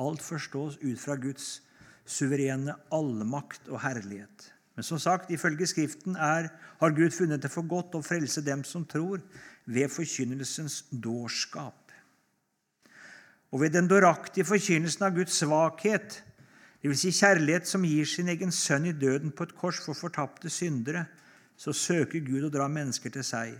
Alt 0.00 0.22
forstås 0.22 0.78
ut 0.82 1.00
fra 1.00 1.16
Guds 1.20 1.60
suverene 2.08 2.74
allmakt 2.94 3.68
og 3.68 3.82
herlighet. 3.84 4.48
Men 4.74 4.86
som 4.86 4.98
sagt, 4.98 5.30
ifølge 5.30 5.66
Skriften 5.66 6.16
er, 6.16 6.48
har 6.80 6.96
Gud 6.96 7.10
funnet 7.12 7.42
det 7.42 7.50
for 7.52 7.66
godt 7.68 7.98
å 7.98 8.02
frelse 8.04 8.42
dem 8.46 8.64
som 8.64 8.86
tror, 8.88 9.20
ved 9.66 9.92
forkynnelsens 9.92 10.84
dårskap. 10.90 11.92
Og 13.50 13.60
ved 13.60 13.74
den 13.74 13.90
dåraktige 13.90 14.46
forkynnelsen 14.46 15.04
av 15.04 15.14
Guds 15.18 15.36
svakhet, 15.42 16.22
dvs. 16.80 17.02
Si 17.02 17.12
kjærlighet 17.12 17.68
som 17.68 17.84
gir 17.84 18.08
sin 18.08 18.30
egen 18.32 18.54
sønn 18.54 18.88
i 18.88 18.96
døden 18.96 19.34
på 19.36 19.46
et 19.46 19.56
kors 19.58 19.82
for 19.84 19.98
fortapte 19.98 20.50
syndere, 20.50 21.04
så 21.60 21.74
søker 21.76 22.24
Gud 22.24 22.46
å 22.46 22.52
dra 22.54 22.70
mennesker 22.72 23.12
til 23.12 23.26
seg. 23.26 23.58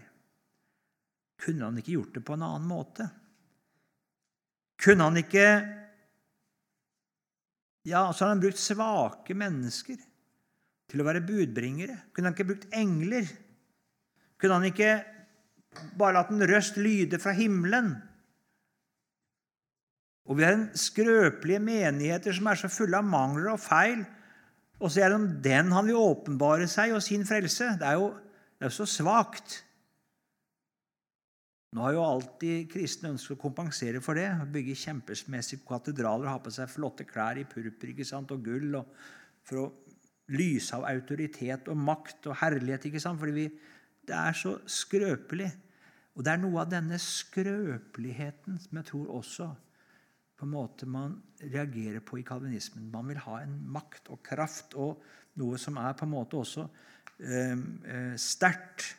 Kunne 1.40 1.68
han 1.68 1.80
ikke 1.80 1.98
gjort 1.98 2.16
det 2.16 2.24
på 2.24 2.36
en 2.36 2.46
annen 2.46 2.68
måte? 2.68 3.10
Kunne 4.80 5.08
han 5.08 5.20
ikke 5.20 5.46
Ja, 7.88 8.10
så 8.12 8.26
har 8.26 8.34
han 8.34 8.42
brukt 8.42 8.60
svake 8.60 9.34
mennesker 9.34 9.96
til 10.90 11.00
å 11.00 11.06
være 11.06 11.22
budbringere. 11.24 11.96
Kunne 12.12 12.28
han 12.28 12.36
ikke 12.36 12.50
brukt 12.50 12.74
engler? 12.76 13.24
Kunne 14.36 14.58
han 14.58 14.68
ikke 14.68 14.90
bare 15.96 16.18
latt 16.18 16.32
en 16.34 16.44
røst 16.50 16.76
lyde 16.76 17.16
fra 17.22 17.32
himmelen? 17.32 17.94
Og 20.28 20.36
vi 20.36 20.44
har 20.44 20.58
en 20.58 20.68
skrøpelige 20.76 21.62
menigheter 21.64 22.36
som 22.36 22.50
er 22.52 22.60
så 22.60 22.68
fulle 22.70 23.00
av 23.00 23.08
mangler 23.08 23.54
og 23.54 23.62
feil 23.64 24.04
og 24.80 24.88
så 24.88 25.04
er 25.04 25.12
det 25.12 25.18
om 25.18 25.28
den 25.44 25.72
han 25.76 25.88
vil 25.90 26.00
åpenbare 26.00 26.68
seg 26.70 26.94
og 26.96 27.02
sin 27.04 27.26
frelse. 27.28 27.74
Det 27.78 27.86
er 27.86 27.98
jo, 28.00 28.12
det 28.56 28.64
er 28.64 28.70
jo 28.72 28.78
så 28.78 28.88
svakt. 28.88 29.60
Nå 31.70 31.84
har 31.84 31.94
jo 31.94 32.02
alltid 32.02 32.66
kristne 32.72 33.12
ønsket 33.12 33.36
å 33.36 33.42
kompensere 33.44 34.00
for 34.02 34.18
det. 34.18 34.26
Bygge 34.50 34.74
kjempesmessige 34.74 35.62
katedraler, 35.68 36.26
ha 36.32 36.40
på 36.42 36.50
seg 36.54 36.70
flotte 36.72 37.06
klær 37.06 37.38
i 37.38 37.46
purpur 37.46 37.92
og 38.18 38.42
gull 38.42 38.74
og, 38.80 38.90
for 39.46 39.62
å 39.62 39.66
lyse 40.34 40.74
av 40.74 40.88
autoritet 40.90 41.70
og 41.70 41.78
makt 41.78 42.26
og 42.30 42.38
herlighet. 42.42 42.88
ikke 42.90 43.02
sant? 43.02 43.20
Fordi 43.22 43.36
vi, 43.36 43.46
det 44.02 44.16
er 44.18 44.34
så 44.34 44.56
skrøpelig. 44.66 45.50
Og 46.18 46.26
det 46.26 46.34
er 46.34 46.42
noe 46.42 46.64
av 46.64 46.70
denne 46.72 46.98
skrøpeligheten 46.98 48.58
som 48.58 48.80
jeg 48.80 48.90
tror 48.90 49.14
også 49.20 49.50
på 50.40 50.46
en 50.48 50.54
måte 50.56 50.88
man 50.88 51.18
reagerer 51.38 52.02
på 52.02 52.18
i 52.18 52.26
kalvinismen. 52.26 52.90
Man 52.90 53.12
vil 53.12 53.20
ha 53.28 53.42
en 53.44 53.58
makt 53.70 54.10
og 54.10 54.22
kraft 54.26 54.74
og 54.74 55.04
noe 55.38 55.58
som 55.60 55.78
er 55.78 55.94
på 55.94 56.06
en 56.08 56.14
måte 56.16 56.40
også 56.40 56.64
eh, 57.22 58.16
sterkt. 58.18 58.96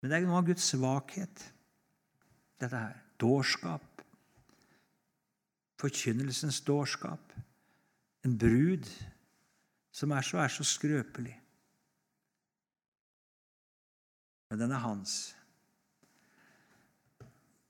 Men 0.00 0.10
det 0.10 0.18
er 0.18 0.26
noe 0.28 0.38
av 0.40 0.46
Guds 0.46 0.68
svakhet, 0.72 1.44
dette 2.62 2.78
her. 2.78 2.98
Dårskap. 3.18 4.02
Forkynnelsens 5.78 6.60
dårskap. 6.66 7.34
En 8.26 8.36
brud 8.38 8.86
som 9.94 10.14
er 10.14 10.26
så, 10.26 10.38
er 10.42 10.52
så 10.54 10.66
skrøpelig. 10.66 11.34
Men 14.48 14.62
den 14.62 14.72
er 14.72 14.84
hans. 14.84 15.16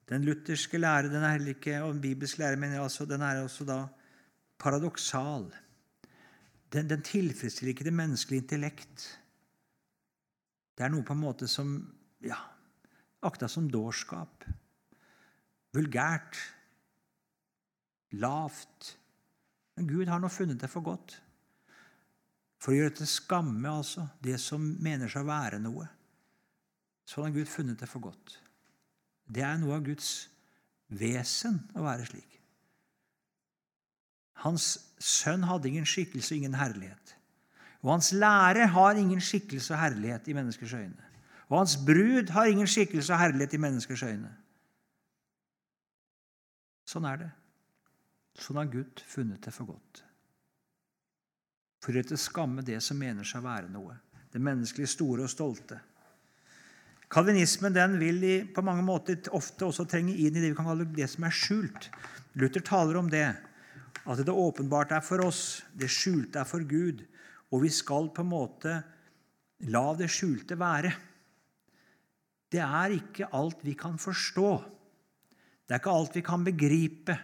Den 0.09 0.25
lutherske 0.25 0.81
lære 0.81 1.11
den 1.13 1.25
er 1.25 1.37
heller 1.37 1.57
ikke, 1.57 1.81
og 1.83 1.95
en 1.95 2.01
bibelsk 2.01 2.39
lære 2.41 2.57
mener 2.57 2.79
jeg 2.79 2.83
altså, 2.83 3.05
den 3.09 3.25
er 3.25 3.43
også 3.43 3.65
da 3.69 3.83
paradoksal. 4.59 5.51
den, 6.73 6.91
den 6.91 7.03
tilfredsstiller 7.03 7.69
ikke 7.69 7.85
det 7.85 7.93
menneskelige 7.93 8.43
intellekt. 8.43 9.21
Det 10.77 10.85
er 10.85 10.93
noe 10.93 11.05
på 11.05 11.13
en 11.13 11.25
måte 11.25 11.49
som 11.49 11.98
ja, 12.25 12.39
akta 13.21 13.49
som 13.51 13.69
dårskap. 13.71 14.47
Vulgært. 15.75 16.39
Lavt. 18.19 18.95
Men 19.77 19.89
Gud 19.91 20.09
har 20.11 20.21
nå 20.23 20.31
funnet 20.33 20.61
det 20.61 20.71
for 20.73 20.87
godt. 20.87 21.19
For 22.59 22.75
å 22.75 22.79
gjøre 22.81 22.97
til 22.99 23.11
skamme 23.11 23.71
altså, 23.71 24.09
det 24.25 24.39
som 24.43 24.65
mener 24.83 25.11
seg 25.11 25.23
å 25.23 25.31
være 25.31 25.61
noe. 25.63 25.87
Så 27.09 27.23
har 27.23 27.35
Gud 27.35 27.49
funnet 27.49 27.79
det 27.81 27.89
for 27.89 28.03
godt. 28.09 28.39
Det 29.29 29.45
er 29.45 29.61
noe 29.61 29.77
av 29.77 29.85
Guds 29.87 30.29
vesen 30.89 31.61
å 31.77 31.85
være 31.85 32.09
slik. 32.09 32.39
Hans 34.45 34.71
sønn 35.03 35.45
hadde 35.49 35.71
ingen 35.71 35.87
skikkelse 35.89 36.33
og 36.33 36.41
ingen 36.43 36.59
herlighet. 36.59 37.15
Og 37.85 37.93
hans 37.93 38.11
lære 38.15 38.67
har 38.75 38.99
ingen 38.99 39.21
skikkelse 39.23 39.75
og 39.75 39.81
herlighet 39.83 40.29
i 40.31 40.37
menneskers 40.37 40.75
øyne. 40.79 41.08
Og 41.49 41.59
hans 41.63 41.77
brud 41.81 42.31
har 42.35 42.51
ingen 42.51 42.69
skikkelse 42.69 43.15
og 43.15 43.23
herlighet 43.23 43.57
i 43.57 43.63
menneskers 43.63 44.05
øyne. 44.05 44.31
Sånn 46.89 47.07
er 47.09 47.23
det. 47.23 47.31
Sånn 48.39 48.61
har 48.61 48.69
Gud 48.71 49.03
funnet 49.09 49.43
det 49.45 49.53
for 49.53 49.69
godt. 49.69 50.03
For 51.85 51.97
å 51.97 52.05
til 52.05 52.21
skamme 52.21 52.65
det 52.67 52.81
som 52.85 52.99
mener 53.01 53.27
seg 53.27 53.43
å 53.43 53.49
være 53.49 53.73
noe. 53.73 53.97
Det 54.33 54.41
menneskelige 54.43 54.93
store 54.93 55.25
og 55.25 55.33
stolte. 55.33 55.79
Kalvinismen 57.09 57.73
den 57.73 57.97
vil 58.01 58.25
på 58.53 58.65
mange 58.65 58.85
måter 58.85 59.31
ofte 59.37 59.65
også 59.71 59.87
trenge 59.89 60.13
inn 60.13 60.37
i 60.37 60.43
det 60.43 60.51
vi 60.51 60.57
kan 60.59 60.69
kalle 60.69 60.89
det 60.93 61.09
som 61.09 61.25
er 61.25 61.33
skjult. 61.33 61.89
Luther 62.37 62.65
taler 62.65 62.99
om 63.01 63.09
det. 63.09 63.31
At 64.09 64.21
det 64.25 64.33
åpenbart 64.33 64.93
er 64.97 65.05
for 65.05 65.25
oss, 65.25 65.63
det 65.73 65.89
skjulte 65.93 66.43
er 66.43 66.49
for 66.49 66.65
Gud. 66.69 67.01
Og 67.53 67.65
vi 67.65 67.73
skal 67.73 68.11
på 68.13 68.25
en 68.25 68.33
måte 68.33 68.75
la 69.73 69.87
det 69.97 70.11
skjulte 70.13 70.59
være. 70.61 70.93
Det 72.53 72.61
er 72.65 72.95
ikke 72.97 73.29
alt 73.37 73.65
vi 73.65 73.75
kan 73.77 73.99
forstå. 74.01 74.51
Det 75.69 75.75
er 75.77 75.83
ikke 75.83 75.97
alt 75.97 76.15
vi 76.17 76.25
kan 76.25 76.45
begripe. 76.47 77.19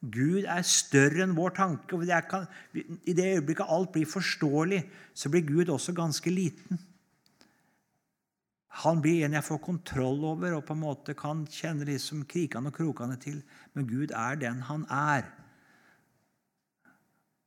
Gud 0.00 0.46
er 0.48 0.62
større 0.64 1.26
enn 1.26 1.36
vår 1.36 1.52
tanke. 1.58 1.96
og 1.96 2.06
det 2.08 2.22
kan, 2.28 2.46
I 2.72 3.12
det 3.12 3.26
øyeblikket 3.36 3.68
alt 3.68 3.92
blir 3.92 4.08
forståelig, 4.08 4.84
så 5.14 5.28
blir 5.28 5.44
Gud 5.44 5.68
også 5.68 5.92
ganske 5.92 6.30
liten. 6.30 6.80
Han 8.80 9.02
blir 9.02 9.26
en 9.26 9.34
jeg 9.34 9.44
får 9.44 9.58
kontroll 9.58 10.24
over 10.24 10.54
og 10.56 10.64
på 10.64 10.72
en 10.72 10.80
måte 10.80 11.14
kan 11.18 11.42
kjenne 11.50 11.84
liksom 11.84 12.22
krikene 12.24 12.70
og 12.70 12.76
krokene 12.78 13.18
til. 13.20 13.42
Men 13.74 13.88
Gud 13.90 14.14
er 14.16 14.38
den 14.40 14.62
han 14.70 14.86
er. 14.88 15.26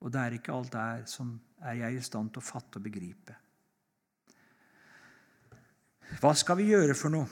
Og 0.03 0.11
det 0.11 0.19
er 0.19 0.35
ikke 0.35 0.53
alt 0.53 0.73
der 0.73 1.05
som 1.09 1.39
er 1.63 1.79
jeg 1.79 1.97
i 1.97 2.03
stand 2.03 2.33
til 2.33 2.43
å 2.43 2.45
fatte 2.45 2.77
og 2.77 2.85
begripe. 2.85 3.37
Hva 6.21 6.33
skal 6.37 6.59
vi 6.59 6.69
gjøre 6.69 6.95
for 6.97 7.13
noe? 7.13 7.27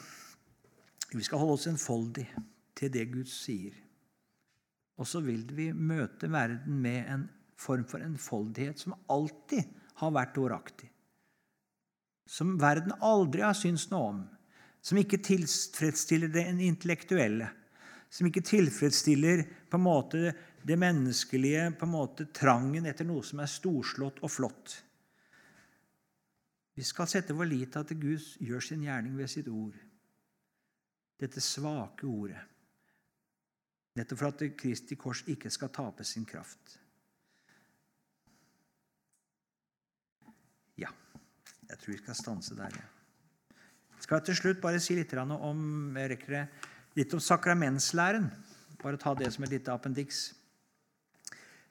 Vi 1.12 1.24
skal 1.26 1.42
holde 1.42 1.58
oss 1.58 1.68
enfoldig 1.70 2.26
til 2.78 2.92
det 2.94 3.06
Gud 3.12 3.30
sier. 3.30 3.76
Og 5.02 5.08
så 5.08 5.22
vil 5.26 5.44
vi 5.56 5.72
møte 5.74 6.30
verden 6.32 6.80
med 6.82 7.10
en 7.10 7.28
form 7.60 7.84
for 7.90 8.04
enfoldighet 8.04 8.80
som 8.82 8.96
alltid 9.12 9.68
har 10.02 10.14
vært 10.16 10.38
åraktig. 10.42 10.90
Som 12.30 12.56
verden 12.62 12.94
aldri 13.04 13.44
har 13.44 13.58
syntes 13.58 13.90
noe 13.92 14.12
om. 14.14 14.22
Som 14.82 15.02
ikke 15.02 15.22
tilfredsstiller 15.26 16.32
det 16.32 16.48
intellektuelle. 16.64 17.50
Som 18.10 18.30
ikke 18.30 18.46
tilfredsstiller 18.46 19.44
på 19.70 19.78
en 19.78 19.86
måte 19.86 20.32
det 20.64 20.78
menneskelige 20.78 21.72
på 21.78 21.88
en 21.88 21.94
måte 21.96 22.28
trangen 22.34 22.86
etter 22.90 23.08
noe 23.08 23.26
som 23.26 23.42
er 23.42 23.50
storslått 23.50 24.22
og 24.22 24.32
flott. 24.32 24.78
Vi 26.82 26.86
skal 26.88 27.06
sette 27.06 27.36
vår 27.38 27.46
lit 27.46 27.70
til 27.70 27.84
at 27.84 27.92
Gud 27.94 28.24
gjør 28.42 28.64
sin 28.66 28.82
gjerning 28.82 29.14
ved 29.14 29.30
sitt 29.30 29.46
ord. 29.54 29.76
Dette 31.22 31.44
svake 31.46 32.08
ordet. 32.10 32.40
Nettopp 34.00 34.18
for 34.18 34.32
at 34.32 34.42
Kristi 34.58 34.98
kors 34.98 35.22
ikke 35.30 35.52
skal 35.54 35.70
tape 35.76 36.02
sin 36.10 36.26
kraft. 36.26 36.80
Ja, 40.82 40.90
jeg 41.68 41.78
tror 41.84 41.94
vi 41.94 42.00
skal 42.00 42.18
stanse 42.18 42.58
der. 42.58 42.80
Jeg 42.80 44.08
skal 44.08 44.26
til 44.26 44.40
slutt 44.42 44.64
bare 44.66 44.82
si 44.82 44.98
litt 44.98 45.14
om, 45.22 45.62
litt 46.98 47.14
om 47.14 47.22
sakramentslæren. 47.22 48.26
Bare 48.82 48.98
ta 48.98 49.14
det 49.22 49.30
som 49.36 49.46
et 49.46 49.54
lite 49.54 49.70
appendiks. 49.70 50.32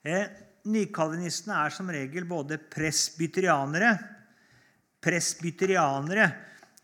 Eh, 0.07 0.31
nykalvinistene 0.70 1.59
er 1.66 1.75
som 1.75 1.90
regel 1.90 2.31
både 2.31 2.62
presbyterianere 2.62 4.19
Presbyterianere, 5.00 6.26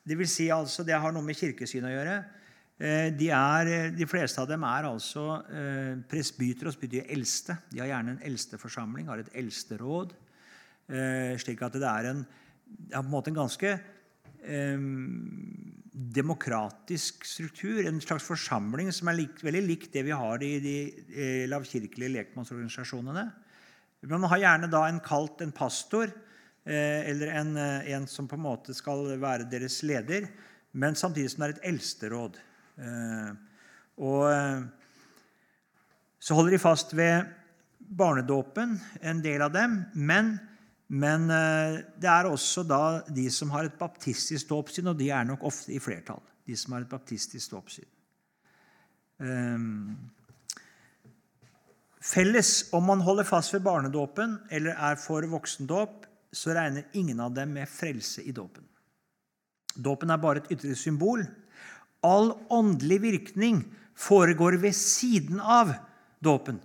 dvs. 0.06 0.32
Si 0.32 0.48
altså, 0.52 0.84
det 0.86 0.96
har 0.96 1.12
noe 1.12 1.24
med 1.26 1.36
kirkesyn 1.38 1.84
å 1.84 1.92
gjøre. 1.92 2.16
Eh, 2.76 3.08
de, 3.16 3.30
er, 3.32 3.70
de, 3.96 4.08
fleste 4.08 4.42
av 4.42 4.48
dem 4.50 4.64
er 4.68 4.88
altså 4.88 5.26
eh, 5.48 5.92
presbytere, 6.08 6.72
som 6.72 6.82
betyr 6.82 7.12
eldste. 7.12 7.58
De 7.72 7.80
har 7.82 7.90
gjerne 7.92 8.16
en 8.16 8.24
eldsteforsamling, 8.30 9.10
har 9.10 9.22
et 9.22 9.32
eldsteråd. 9.42 10.16
Eh, 10.86 11.34
slik 11.42 11.64
at 11.66 11.78
det 11.80 11.88
er 11.90 12.10
en, 12.12 12.26
det 12.66 12.92
på 12.94 13.02
en 13.02 13.12
måte 13.12 13.32
en 13.32 13.40
ganske 13.40 13.72
eh, 13.76 14.84
demokratisk 16.16 17.24
struktur, 17.24 17.80
en 17.84 18.00
slags 18.04 18.26
forsamling 18.28 18.92
som 18.92 19.08
er 19.10 19.20
lik, 19.22 19.40
veldig 19.44 19.64
lik 19.64 19.88
det 19.94 20.04
vi 20.06 20.14
har 20.14 20.44
i 20.44 20.52
de 20.60 20.76
eh, 20.92 21.44
lavkirkelige 21.50 22.12
lekmannsorganisasjonene. 22.18 23.26
Man 24.06 24.28
har 24.30 24.42
gjerne 24.42 24.68
da 24.70 24.84
en 24.86 25.00
kalt 25.02 25.40
en 25.42 25.54
pastor 25.56 26.10
eh, 26.12 26.25
eller 26.66 27.30
en, 27.38 27.56
eh, 27.56 27.92
en, 27.94 28.06
som 28.10 28.28
på 28.28 28.34
en 28.34 28.42
måte 28.42 28.74
skal 28.74 29.06
være 29.22 29.46
deres 29.50 29.82
leder, 29.86 30.26
men 30.76 30.98
samtidig 30.98 31.30
som 31.30 31.44
det 31.44 31.48
er 31.48 31.54
et 31.56 31.68
eldsteråd. 31.70 32.40
Eh, 32.76 33.30
og 34.04 34.24
eh, 34.32 34.66
så 36.18 36.36
holder 36.36 36.56
de 36.56 36.60
fast 36.60 36.96
ved 36.96 37.30
barnedåpen, 37.78 38.76
en 39.00 39.22
del 39.24 39.46
av 39.46 39.54
dem, 39.54 39.80
men 39.94 40.38
men 40.86 41.24
eh, 41.34 41.80
det 41.98 42.06
er 42.06 42.28
også 42.30 42.62
da 42.62 43.00
de 43.10 43.24
som 43.34 43.50
har 43.50 43.66
et 43.66 43.78
baptistisk 43.78 44.52
dåpssyn, 44.52 44.86
og 44.92 45.00
de 45.00 45.08
er 45.10 45.24
nok 45.26 45.42
ofte 45.48 45.72
i 45.74 45.80
flertall. 45.82 46.22
de 46.46 46.54
som 46.54 46.76
har 46.76 46.84
et 46.84 46.88
baptistisk 46.88 47.50
dåpssyn. 47.50 47.88
Felles 51.98 52.50
om 52.70 52.86
man 52.86 53.02
holder 53.02 53.26
fast 53.26 53.54
ved 53.54 53.64
barnedåpen 53.66 54.36
eller 54.54 54.78
er 54.78 54.94
for 54.94 55.26
voksendåp, 55.26 56.06
så 56.36 56.52
regner 56.54 56.88
ingen 56.92 57.20
av 57.24 57.34
dem 57.34 57.54
med 57.56 57.68
frelse 57.70 58.22
i 58.22 58.34
dåpen. 58.36 58.64
Dåpen 59.76 60.12
er 60.12 60.20
bare 60.20 60.42
et 60.42 60.52
ytre 60.56 60.76
symbol. 60.76 61.24
All 62.04 62.32
åndelig 62.52 63.00
virkning 63.02 63.62
foregår 63.96 64.58
ved 64.60 64.76
siden 64.76 65.40
av 65.40 65.72
dåpen. 66.24 66.60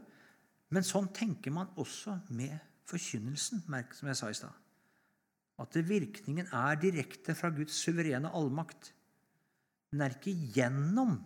Men 0.71 0.87
sånn 0.87 1.09
tenker 1.15 1.53
man 1.55 1.71
også 1.79 2.17
med 2.35 2.55
forkynnelsen, 2.87 3.63
merk 3.71 3.95
som 3.95 4.09
jeg 4.11 4.19
sa 4.19 4.31
i 4.31 4.37
stad. 4.37 4.55
At 5.61 5.75
virkningen 5.75 6.49
er 6.55 6.79
direkte 6.81 7.35
fra 7.37 7.51
Guds 7.53 7.75
suverene 7.83 8.31
allmakt. 8.35 8.91
Den 9.91 10.03
er 10.03 10.15
ikke 10.15 10.33
gjennom 10.55 11.19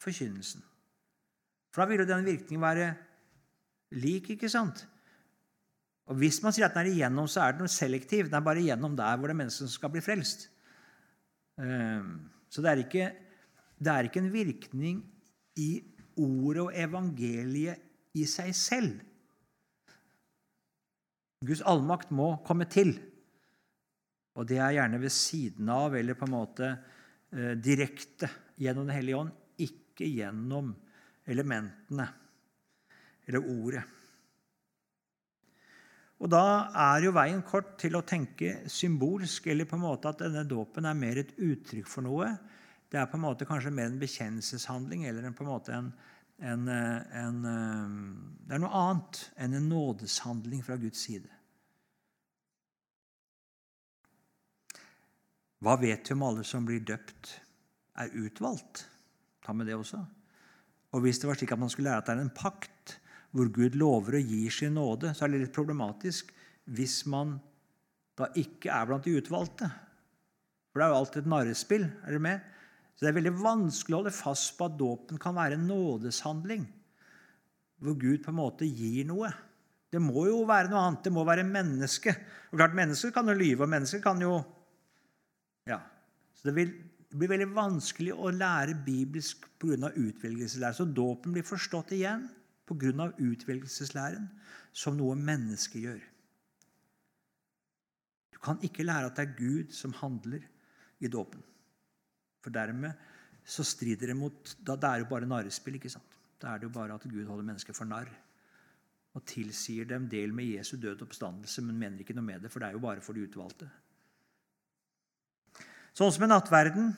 forkynnelsen. 0.00 0.62
For 1.72 1.82
da 1.82 1.90
vil 1.90 2.04
jo 2.04 2.08
den 2.08 2.28
virkningen 2.28 2.62
være 2.64 2.90
lik, 3.96 4.30
ikke 4.36 4.50
sant? 4.52 4.84
Og 6.06 6.18
Hvis 6.20 6.38
man 6.42 6.54
sier 6.54 6.68
at 6.68 6.76
den 6.76 6.86
er 6.86 6.92
igjennom, 6.92 7.26
så 7.26 7.42
er 7.42 7.56
den 7.58 7.70
selektiv. 7.70 8.28
Den 8.30 8.38
er 8.38 8.46
bare 8.46 8.62
igjennom 8.62 8.94
der 8.98 9.16
hvor 9.16 9.26
det 9.26 9.34
er 9.34 9.40
mennesker 9.42 9.66
som 9.66 9.74
skal 9.74 9.90
bli 9.94 10.02
frelst. 10.04 10.46
Ehm, 11.58 12.12
så 12.48 12.62
det 12.62 12.70
er 12.70 12.82
ikke, 12.84 13.08
det 13.82 13.92
er 13.92 14.06
ikke 14.06 14.22
en 14.22 14.32
virkning 14.32 15.02
i 15.58 15.70
ordet 16.16 16.62
og 16.62 16.78
evangeliet 16.78 17.82
i 18.16 18.24
seg 18.28 18.54
selv. 18.56 19.00
Guds 21.46 21.64
allmakt 21.66 22.14
må 22.14 22.36
komme 22.46 22.68
til. 22.70 22.94
Og 24.36 24.46
det 24.48 24.60
er 24.60 24.76
gjerne 24.78 25.00
ved 25.00 25.12
siden 25.12 25.68
av 25.72 25.96
eller 25.96 26.16
på 26.16 26.28
en 26.28 26.36
måte 26.36 26.70
eh, 26.70 27.54
direkte 27.58 28.30
gjennom 28.56 28.86
Den 28.86 28.96
hellige 28.96 29.18
ånd, 29.20 29.34
ikke 29.60 30.08
gjennom 30.08 30.70
elementene 31.28 32.06
eller 33.26 33.50
ordet. 33.52 33.82
Og 36.16 36.30
Da 36.32 36.70
er 36.72 37.04
jo 37.04 37.12
veien 37.12 37.42
kort 37.44 37.74
til 37.80 37.96
å 37.98 38.04
tenke 38.06 38.62
symbolsk, 38.72 39.50
eller 39.52 39.68
på 39.68 39.76
en 39.76 39.84
måte 39.84 40.08
at 40.08 40.22
denne 40.24 40.46
dåpen 40.48 40.88
er 40.88 40.96
mer 40.96 41.20
et 41.20 41.34
uttrykk 41.36 41.88
for 41.92 42.06
noe. 42.06 42.30
Det 42.88 43.00
er 43.00 43.08
på 43.10 43.18
en 43.18 43.26
måte 43.26 43.48
kanskje 43.48 43.74
mer 43.74 43.90
en 43.90 44.00
bekjennelseshandling 44.00 45.04
eller 45.08 45.34
på 45.36 45.44
en 45.44 45.50
måte 45.50 45.74
en, 45.76 45.90
en, 46.40 46.68
eh, 46.72 47.18
en, 47.20 47.40
eh, 47.50 47.96
Det 48.46 48.54
er 48.54 48.62
noe 48.62 48.82
annet 48.82 49.22
enn 49.36 49.58
en 49.58 49.68
nådeshandling 49.68 50.62
fra 50.64 50.78
Guds 50.80 51.02
side. 51.04 51.28
Hva 55.60 55.74
vet 55.80 56.08
vi 56.08 56.14
om 56.14 56.22
alle 56.22 56.44
som 56.44 56.64
blir 56.64 56.84
døpt, 56.84 57.40
er 57.96 58.12
utvalgt? 58.12 58.86
Ta 59.42 59.52
med 59.52 59.66
det 59.66 59.76
også. 59.76 59.98
Og 60.92 61.02
Hvis 61.02 61.18
det 61.18 61.28
var 61.28 61.36
slik 61.36 61.52
at 61.52 61.58
man 61.58 61.68
skulle 61.72 61.90
lære 61.90 62.04
at 62.04 62.06
det 62.06 62.16
er 62.16 62.22
en 62.22 62.30
pakt 62.30 62.70
hvor 63.36 63.50
Gud 63.52 63.76
lover 63.76 64.16
og 64.18 64.30
gir 64.32 64.52
sin 64.54 64.76
nåde, 64.78 65.12
så 65.12 65.26
er 65.26 65.34
det 65.34 65.44
litt 65.44 65.56
problematisk. 65.56 66.32
hvis 66.66 67.04
man 67.06 67.36
da 68.18 68.26
ikke 68.34 68.72
er 68.74 68.86
blant 68.88 69.04
de 69.06 69.12
utvalgte. 69.20 69.68
For 70.72 70.80
det 70.80 70.86
er 70.86 70.90
jo 70.90 71.00
alltid 71.00 71.20
et 71.20 71.28
narrespill. 71.30 71.84
Er 72.02 72.10
dere 72.10 72.22
med? 72.24 72.46
Så 72.96 73.04
det 73.04 73.10
er 73.10 73.18
veldig 73.20 73.34
vanskelig 73.38 73.94
å 73.94 74.00
holde 74.00 74.12
fast 74.16 74.56
på 74.56 74.66
at 74.66 74.78
dåpen 74.80 75.20
kan 75.20 75.36
være 75.36 75.58
en 75.58 75.68
nådeshandling, 75.68 76.64
hvor 77.84 77.98
Gud 78.00 78.24
på 78.24 78.32
en 78.32 78.38
måte 78.40 78.66
gir 78.66 79.06
noe. 79.06 79.30
Det 79.92 80.00
må 80.02 80.26
jo 80.26 80.40
være 80.48 80.72
noe 80.72 80.82
annet. 80.82 81.04
Det 81.04 81.12
må 81.14 81.22
være 81.28 81.44
menneske. 81.46 82.16
Og 82.50 82.58
klart, 82.58 82.74
Mennesker 82.74 83.12
kan 83.14 83.28
jo 83.30 83.36
lyve, 83.36 83.62
og 83.62 83.70
mennesker 83.70 84.02
kan 84.02 84.20
jo 84.20 84.40
Ja. 85.68 85.78
Så 86.34 86.48
det, 86.48 86.54
vil, 86.56 86.72
det 87.10 87.18
blir 87.20 87.30
veldig 87.30 87.52
vanskelig 87.54 88.12
å 88.12 88.32
lære 88.32 88.74
bibelsk 88.84 89.46
pga. 89.60 89.92
utvelgelseslære. 89.92 90.74
Så 90.74 90.84
dåpen 90.84 91.32
blir 91.32 91.46
forstått 91.46 91.94
igjen 91.96 92.26
pga. 92.66 93.12
utvelgelseslæren 93.18 94.28
som 94.72 94.96
noe 94.96 95.16
mennesket 95.16 95.82
gjør. 95.82 96.02
Du 98.32 98.38
kan 98.42 98.58
ikke 98.62 98.84
lære 98.84 99.06
at 99.06 99.16
det 99.16 99.28
er 99.28 99.38
Gud 99.38 99.72
som 99.72 99.92
handler 99.92 100.42
i 101.00 101.08
dåpen. 101.08 101.42
For 102.42 102.50
dermed 102.50 102.92
så 103.46 103.64
strider 103.64 104.06
det 104.06 104.16
mot 104.16 104.56
Da 104.66 104.76
det 104.76 104.84
er 104.84 104.98
jo 104.98 105.08
bare 105.10 105.26
narrespill. 105.26 105.74
ikke 105.74 105.90
sant? 105.90 106.18
Da 106.40 106.48
er 106.48 106.58
det 106.58 106.68
jo 106.68 106.74
bare 106.74 106.94
at 106.94 107.02
Gud 107.02 107.24
holder 107.24 107.44
mennesker 107.44 107.72
for 107.72 107.84
narr 107.84 108.10
og 109.16 109.24
tilsier 109.24 109.86
dem 109.88 110.08
del 110.12 110.32
med 110.36 110.44
Jesu 110.44 110.76
død 110.76 111.02
oppstandelse, 111.06 111.62
men 111.62 111.78
mener 111.78 112.00
ikke 112.00 112.12
noe 112.12 112.26
med 112.26 112.42
det, 112.44 112.50
for 112.52 112.60
det 112.60 112.68
er 112.68 112.76
jo 112.76 112.82
bare 112.84 113.00
for 113.00 113.16
de 113.16 113.24
utvalgte. 113.24 113.68
Sånn 115.96 116.12
som 116.12 116.26
i 116.26 116.28
nattverden. 116.28 116.90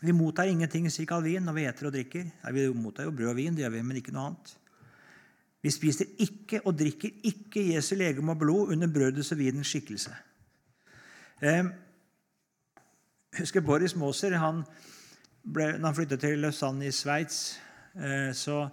Vi 0.00 0.12
mottar 0.12 0.50
ingenting, 0.50 0.90
sier 0.92 1.08
Calvin, 1.08 1.46
når 1.46 1.56
vi 1.56 1.64
eter 1.64 1.88
og 1.88 1.94
drikker. 1.94 2.28
Ja, 2.42 2.52
vi 2.52 2.66
mottar 2.76 3.08
jo 3.08 3.14
brød 3.16 3.32
og 3.32 3.36
vin, 3.38 3.54
det 3.56 3.64
gjør 3.64 3.76
vi, 3.78 3.82
men 3.82 4.00
ikke 4.00 4.12
noe 4.12 4.30
annet. 4.30 4.52
Vi 5.64 5.72
spiser 5.72 6.10
ikke 6.22 6.60
og 6.68 6.76
drikker 6.78 7.24
ikke 7.26 7.64
Jesu 7.72 7.94
legeme 7.96 8.34
og 8.34 8.38
blod 8.38 8.74
under 8.74 8.90
brødets 8.92 9.32
og 9.32 9.40
vinens 9.40 9.72
skikkelse. 9.72 10.12
Eh, 11.42 11.64
husker 13.40 13.64
Boris 13.64 13.96
Moser 13.96 14.36
han 14.38 14.62
ble, 15.42 15.72
når 15.78 15.88
han 15.88 15.96
flyttet 15.96 16.22
til 16.22 16.44
Lausanne 16.44 16.86
i 16.86 16.92
Sveits, 16.94 17.40
eh, 17.96 18.30
så 18.36 18.68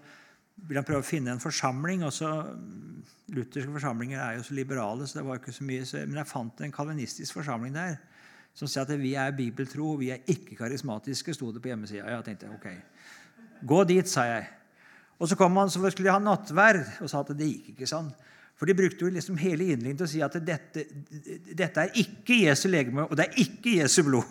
ville 0.56 0.84
han 0.84 0.88
prøve 0.88 1.02
å 1.02 1.08
finne 1.08 1.34
en 1.34 1.42
forsamling. 1.42 2.04
og 2.04 2.14
så 2.14 2.30
Lutherske 3.34 3.72
forsamlinger 3.72 4.20
er 4.20 4.38
jo 4.38 4.44
så 4.44 4.54
liberale, 4.54 5.08
så 5.08 5.20
det 5.20 5.26
var 5.26 5.40
ikke 5.40 5.56
så 5.56 5.64
mye. 5.64 5.86
Men 6.06 6.20
jeg 6.22 6.28
fant 6.28 6.62
en 6.62 6.72
kalvinistisk 6.72 7.34
forsamling 7.34 7.74
der 7.74 7.96
som 8.54 8.70
sier 8.70 8.86
at 8.86 8.92
vi 9.02 9.16
er 9.18 9.34
bibeltro, 9.36 9.96
vi 10.00 10.12
er 10.14 10.22
ikke 10.30 10.58
karismatiske, 10.60 11.34
sto 11.34 11.52
det 11.52 11.62
på 11.64 11.72
hjemmesida. 11.72 12.06
Jeg 12.10 12.26
tenkte 12.28 12.52
ok, 12.54 12.68
gå 13.66 13.80
dit, 13.90 14.10
sa 14.10 14.28
jeg. 14.30 14.46
Og 15.20 15.30
så 15.30 15.38
kom 15.40 15.58
han, 15.58 15.72
så 15.72 15.82
skulle 15.90 16.10
de 16.10 16.14
ha 16.14 16.22
nattverd, 16.22 16.84
og 17.02 17.10
sa 17.10 17.24
at 17.24 17.34
det 17.38 17.50
gikk 17.50 17.74
ikke 17.74 17.90
sånn. 17.90 18.12
For 18.60 18.70
de 18.70 18.76
brukte 18.78 19.06
jo 19.06 19.12
liksom 19.12 19.38
hele 19.42 19.66
innledningen 19.66 19.98
til 20.00 20.06
å 20.06 20.12
si 20.12 20.22
at 20.24 20.36
dette, 20.46 20.86
dette 21.58 21.86
er 21.86 21.98
ikke 22.00 22.44
Jesu 22.44 22.68
legeme, 22.70 23.08
og 23.08 23.18
det 23.18 23.26
er 23.26 23.40
ikke 23.42 23.80
Jesu 23.80 24.04
blod. 24.06 24.30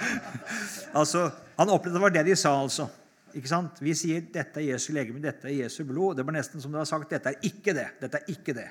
altså, 1.00 1.30
Han 1.56 1.72
opplevde 1.72 1.96
det 1.96 2.02
var 2.04 2.12
det 2.14 2.26
de 2.28 2.36
sa, 2.38 2.52
altså. 2.56 2.86
Ikke 3.36 3.50
sant? 3.50 3.78
Vi 3.78 3.92
sier 3.94 4.22
'dette 4.26 4.58
er 4.58 4.72
Jesu 4.72 4.92
legeme, 4.92 5.20
dette 5.22 5.46
er 5.46 5.64
Jesu 5.64 5.84
blod'. 5.86 6.16
Det 6.18 6.24
var 6.26 6.34
nesten 6.34 6.60
som 6.60 6.72
det 6.72 6.80
var 6.80 6.88
sagt 6.88 7.10
'dette 7.10 7.30
er 7.30 7.46
ikke 7.46 7.74
det'. 7.76 7.92
Dette 8.00 8.18
er 8.18 8.32
ikke 8.32 8.54
det. 8.56 8.68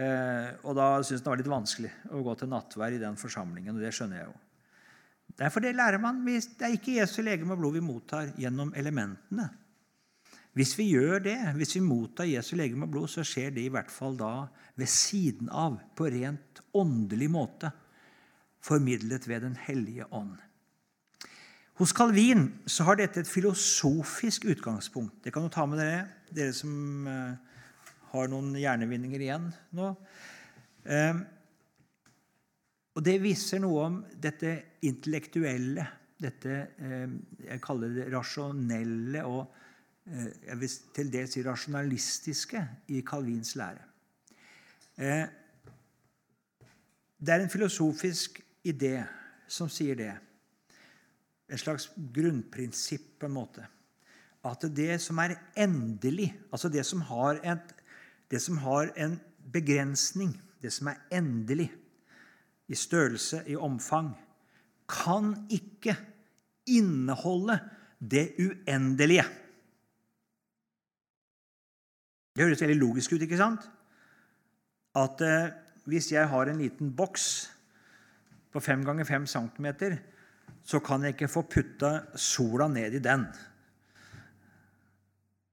Eh, 0.00 0.52
og 0.64 0.76
da 0.78 0.92
syntes 1.02 1.20
han 1.20 1.24
det 1.24 1.32
var 1.32 1.40
litt 1.42 1.52
vanskelig 1.52 1.90
å 2.14 2.22
gå 2.24 2.36
til 2.40 2.50
nattvær 2.50 2.94
i 2.96 3.02
den 3.02 3.18
forsamlingen. 3.20 3.76
og 3.76 3.84
det 3.84 3.92
skjønner 3.94 4.22
jeg 4.22 4.30
jo. 4.30 4.38
Derfor 5.40 5.64
det 5.64 5.76
lærer 5.76 6.00
man. 6.02 6.22
Det 6.24 6.66
er 6.66 6.76
ikke 6.76 6.98
Jesu 6.98 7.20
legeme 7.22 7.54
og 7.54 7.60
blod 7.62 7.76
vi 7.78 7.84
mottar 7.84 8.32
gjennom 8.40 8.72
elementene. 8.76 9.48
Hvis 10.56 10.74
vi 10.78 10.88
gjør 10.90 11.22
det, 11.22 11.36
hvis 11.54 11.76
vi 11.76 11.84
mottar 11.84 12.26
Jesu 12.26 12.56
legeme 12.58 12.88
og 12.88 12.94
blod, 12.96 13.10
så 13.12 13.22
skjer 13.26 13.52
det 13.54 13.64
i 13.64 13.72
hvert 13.72 13.90
fall 13.92 14.16
da 14.18 14.48
ved 14.80 14.90
siden 14.90 15.50
av, 15.52 15.78
på 15.94 16.08
rent 16.10 16.62
åndelig 16.74 17.30
måte, 17.30 17.70
formidlet 18.60 19.28
ved 19.28 19.46
Den 19.46 19.56
hellige 19.56 20.08
ånd. 20.10 20.36
Hos 21.80 21.94
Calvin 21.96 22.50
så 22.68 22.84
har 22.84 22.98
dette 22.98 23.22
et 23.22 23.30
filosofisk 23.30 24.44
utgangspunkt. 24.52 25.22
Det 25.24 25.32
kan 25.32 25.46
du 25.46 25.48
ta 25.48 25.64
med 25.64 25.80
dere, 25.80 26.02
dere 26.28 26.52
som 26.52 27.06
eh, 27.08 27.38
har 28.12 28.30
noen 28.30 28.54
hjernevinninger 28.58 29.22
igjen 29.26 29.48
nå. 29.76 29.90
Eh, 30.84 31.20
og 32.96 33.04
Det 33.06 33.16
viser 33.22 33.62
noe 33.62 33.86
om 33.86 33.98
dette 34.12 34.54
intellektuelle, 34.88 35.86
dette 36.20 36.56
eh, 36.80 37.08
jeg 37.46 37.64
kaller 37.64 37.94
det 37.96 38.08
rasjonelle 38.12 39.24
og 39.28 39.56
jeg 40.10 40.56
vil 40.58 40.72
til 40.96 41.10
dels 41.12 41.34
si 41.36 41.42
rasjonalistiske 41.44 42.60
i 42.96 43.02
Calvins 43.06 43.52
lære. 43.60 43.84
Det 47.20 47.34
er 47.34 47.44
en 47.44 47.52
filosofisk 47.52 48.40
idé 48.66 48.96
som 49.46 49.68
sier 49.70 49.94
det 50.00 50.10
et 51.50 51.60
slags 51.60 51.90
grunnprinsipp, 52.14 53.18
på 53.20 53.28
en 53.28 53.34
måte. 53.34 53.66
At 54.46 54.64
det 54.72 55.00
som 55.02 55.18
er 55.20 55.36
endelig, 55.58 56.30
altså 56.52 56.70
det 56.72 56.86
som 56.88 57.02
har, 57.10 57.40
et, 57.44 57.74
det 58.30 58.40
som 58.42 58.58
har 58.62 58.92
en 58.96 59.18
begrensning, 59.52 60.34
det 60.62 60.72
som 60.72 60.90
er 60.92 61.00
endelig 61.12 61.70
i 62.70 62.74
størrelse, 62.78 63.42
i 63.46 63.56
omfang, 63.56 64.12
kan 64.90 65.34
ikke 65.50 65.96
inneholde 66.70 67.58
det 67.98 68.30
uendelige. 68.38 69.24
Det 72.34 72.46
høres 72.46 72.62
veldig 72.62 72.78
logisk 72.78 73.12
ut, 73.12 73.22
ikke 73.26 73.38
sant? 73.40 73.66
At 74.96 75.22
eh, 75.22 75.50
hvis 75.90 76.12
jeg 76.12 76.28
har 76.28 76.48
en 76.48 76.62
liten 76.62 76.92
boks 76.96 77.24
på 78.52 78.60
5 78.62 78.84
ganger 78.86 79.04
5 79.04 79.26
cm, 79.26 79.66
så 80.62 80.78
kan 80.78 81.02
jeg 81.02 81.14
ikke 81.14 81.30
få 81.30 81.42
putta 81.50 81.92
sola 82.14 82.68
ned 82.68 82.94
i 82.94 83.02
den. 83.02 83.26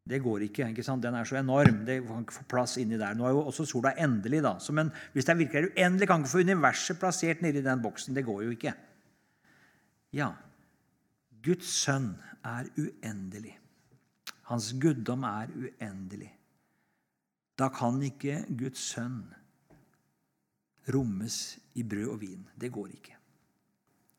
Det 0.08 0.22
går 0.24 0.46
ikke. 0.48 0.70
ikke 0.72 0.86
sant? 0.86 1.04
Den 1.04 1.16
er 1.20 1.28
så 1.28 1.40
enorm. 1.40 1.84
Det 1.86 2.00
kan 2.08 2.24
ikke 2.24 2.38
få 2.40 2.46
plass 2.50 2.78
inni 2.82 3.00
der. 3.00 3.16
Nå 3.18 3.28
er 3.28 3.36
jo 3.36 3.46
også 3.50 3.66
sola 3.68 3.94
endelig, 4.00 4.42
da. 4.46 4.56
Så, 4.64 4.74
men 4.76 4.92
hvis 5.14 5.28
det 5.28 5.38
virkelig 5.38 5.62
er 5.62 5.70
uendelig, 5.74 6.08
kan 6.08 6.24
ikke 6.24 6.32
få 6.32 6.44
universet 6.48 7.00
plassert 7.00 7.44
nedi 7.44 7.64
den 7.66 7.84
boksen. 7.84 8.16
Det 8.16 8.26
går 8.26 8.44
jo 8.46 8.56
ikke. 8.56 8.74
Ja, 10.16 10.32
Guds 11.44 11.70
sønn 11.84 12.14
er 12.46 12.70
uendelig. 12.80 13.58
Hans 14.48 14.72
guddom 14.80 15.26
er 15.28 15.52
uendelig. 15.52 16.32
Da 17.60 17.68
kan 17.74 18.00
ikke 18.06 18.46
Guds 18.58 18.80
sønn 18.94 19.26
rommes 20.94 21.58
i 21.76 21.84
brød 21.84 22.14
og 22.14 22.22
vin. 22.22 22.48
Det 22.56 22.72
går 22.72 22.96
ikke. 22.96 23.16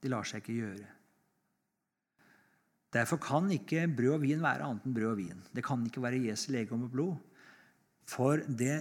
Det 0.03 0.11
lar 0.12 0.27
seg 0.29 0.42
ikke 0.42 0.59
gjøre. 0.61 0.98
Derfor 2.92 3.20
kan 3.20 3.51
ikke 3.53 3.85
brød 3.96 4.14
og 4.16 4.22
vin 4.22 4.42
være 4.42 4.64
annet 4.64 4.87
enn 4.88 4.94
brød 4.96 5.11
og 5.11 5.18
vin. 5.20 5.42
Det 5.55 5.64
kan 5.64 5.85
ikke 5.85 6.03
være 6.03 6.22
Jesu 6.24 6.53
legeme 6.55 6.88
og 6.88 6.92
blod. 6.92 7.16
For 8.09 8.40
det 8.48 8.79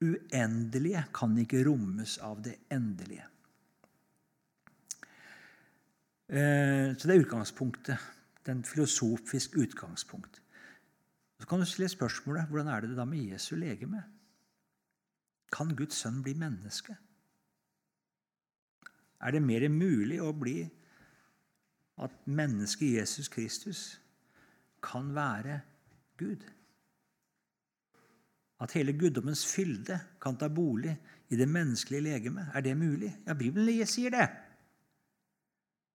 uendelige 0.00 1.04
kan 1.14 1.36
ikke 1.40 1.64
rommes 1.68 2.16
av 2.24 2.40
det 2.44 2.56
endelige. 2.72 3.26
Eh, 6.28 6.96
så 6.96 7.02
det 7.04 7.14
er 7.14 7.24
utgangspunktet. 7.24 8.10
Den 8.46 8.64
filosofisk 8.64 9.56
utgangspunkt. 9.60 10.40
Så 11.40 11.48
kan 11.48 11.60
du 11.60 11.68
stille 11.68 11.88
spørsmålet 11.92 12.48
hvordan 12.48 12.72
er 12.72 12.80
det 12.80 12.96
da 12.96 13.04
med 13.04 13.32
Jesu 13.32 13.56
legeme? 13.56 14.04
Kan 15.52 15.76
Guds 15.76 16.00
sønn 16.00 16.22
bli 16.24 16.32
menneske? 16.34 16.96
er 19.20 19.32
det 19.34 19.42
mer 19.42 19.66
mulig 19.72 20.18
å 20.22 20.32
bli 20.36 20.60
at 22.02 22.10
mennesket 22.26 22.94
Jesus 22.98 23.28
Kristus 23.28 24.00
kan 24.82 25.14
være 25.14 25.60
Gud. 26.18 26.44
At 28.60 28.72
hele 28.72 28.98
guddommens 28.98 29.46
fylde 29.54 30.00
kan 30.22 30.36
ta 30.36 30.48
bolig 30.48 30.96
i 31.28 31.36
det 31.36 31.48
menneskelige 31.48 32.00
legemet. 32.00 32.48
Er 32.54 32.60
det 32.60 32.76
mulig? 32.76 33.16
Ja, 33.26 33.34
Bibelen 33.34 33.86
sier 33.86 34.10
det. 34.10 34.28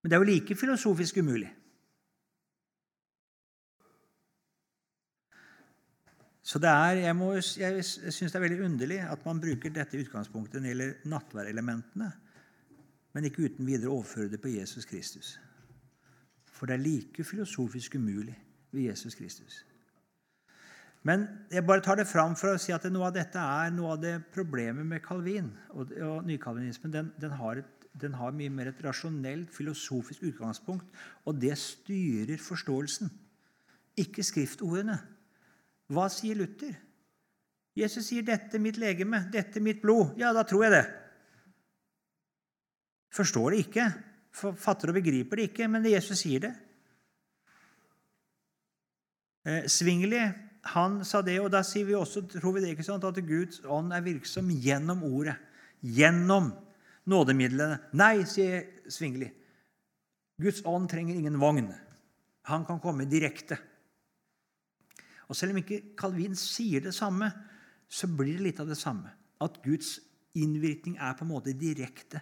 Men 0.01 0.09
det 0.09 0.15
er 0.15 0.21
jo 0.21 0.29
like 0.29 0.55
filosofisk 0.55 1.17
umulig. 1.17 1.55
Så 6.43 6.59
det 6.59 6.69
er, 6.69 6.91
Jeg, 6.91 7.15
må, 7.15 7.33
jeg 7.33 7.85
syns 7.85 8.31
det 8.31 8.35
er 8.35 8.39
veldig 8.39 8.65
underlig 8.65 8.99
at 8.99 9.25
man 9.25 9.41
bruker 9.41 9.69
dette 9.69 9.97
utgangspunktet 9.97 10.61
når 10.61 10.67
det 10.67 10.69
gjelder 10.69 11.09
nattværelementene 11.09 12.11
men 13.13 13.27
ikke 13.27 13.45
uten 13.47 13.67
videre 13.67 13.91
overføre 13.91 14.29
det 14.31 14.41
på 14.41 14.47
Jesus 14.47 14.85
Kristus. 14.85 15.39
For 16.61 16.69
det 16.69 16.75
er 16.77 16.83
like 16.85 17.23
filosofisk 17.25 17.95
umulig 17.97 18.35
ved 18.71 18.81
Jesus 18.81 19.15
Kristus. 19.17 19.65
Men 21.01 21.23
jeg 21.49 21.65
bare 21.65 21.81
tar 21.81 21.97
det 21.97 22.05
fram 22.05 22.35
for 22.37 22.53
å 22.53 22.59
si 22.61 22.69
at 22.75 22.83
noe 22.93 23.07
av 23.07 23.15
dette 23.15 23.41
er 23.41 23.71
noe 23.73 23.95
av 23.95 24.03
det 24.03 24.19
problemet 24.29 24.85
med 24.85 25.01
Calvin 25.01 25.47
og, 25.73 25.89
og 25.97 26.27
nykalvinismen. 26.29 26.93
Den, 26.93 27.09
den, 27.17 27.33
har 27.39 27.63
den 27.97 28.13
har 28.19 28.35
mye 28.37 28.53
mer 28.53 28.69
et 28.69 28.83
rasjonelt, 28.85 29.49
filosofisk 29.49 30.27
utgangspunkt, 30.29 30.85
og 31.25 31.41
det 31.41 31.55
styrer 31.57 32.37
forståelsen. 32.37 33.09
Ikke 34.05 34.21
skriftordene. 34.21 34.99
Hva 35.89 36.05
sier 36.13 36.37
Luther? 36.37 36.77
Jesus 37.73 38.11
sier 38.11 38.21
'dette 38.21 38.61
mitt 38.61 38.77
legeme, 38.77 39.25
dette 39.33 39.59
mitt 39.59 39.81
blod'. 39.81 40.13
Ja, 40.21 40.29
da 40.37 40.45
tror 40.45 40.67
jeg 40.67 40.77
det. 40.77 40.85
Forstår 43.17 43.49
det 43.49 43.65
ikke, 43.65 43.89
fatter 44.31 44.91
og 44.91 44.97
begriper 44.97 45.39
det 45.39 45.49
ikke, 45.49 45.67
men 45.71 45.85
Jesus 45.85 46.23
sier 46.23 46.45
det. 46.47 46.53
Eh, 49.45 49.67
Svingli 49.71 50.21
han 50.71 50.99
sa 51.05 51.23
det, 51.25 51.39
og 51.41 51.49
da 51.53 51.63
sier 51.65 51.87
vi 51.87 51.95
også, 51.97 52.21
tror 52.29 52.53
vi 52.55 52.61
det 52.61 52.75
ikke 52.75 52.85
sant, 52.85 53.05
at 53.07 53.17
Guds 53.25 53.63
ånd 53.65 53.93
er 53.95 54.03
virksom 54.05 54.51
gjennom 54.53 55.01
ordet. 55.07 55.39
Gjennom 55.81 56.51
nådemidlene. 57.09 57.79
Nei, 57.97 58.21
sier 58.29 58.67
Svingli. 58.91 59.31
Guds 60.41 60.61
ånd 60.69 60.87
trenger 60.89 61.17
ingen 61.17 61.39
vogn. 61.41 61.71
Han 62.49 62.65
kan 62.65 62.81
komme 62.81 63.09
direkte. 63.09 63.57
Og 65.29 65.35
Selv 65.35 65.55
om 65.55 65.61
ikke 65.61 65.95
Calvin 65.97 66.35
sier 66.35 66.83
det 66.83 66.93
samme, 66.93 67.31
så 67.89 68.07
blir 68.07 68.37
det 68.37 68.45
litt 68.49 68.61
av 68.61 68.69
det 68.69 68.77
samme. 68.77 69.09
At 69.41 69.61
Guds 69.63 69.97
innvirkning 70.37 70.97
er 70.99 71.15
på 71.17 71.25
en 71.25 71.31
måte 71.31 71.53
direkte. 71.57 72.21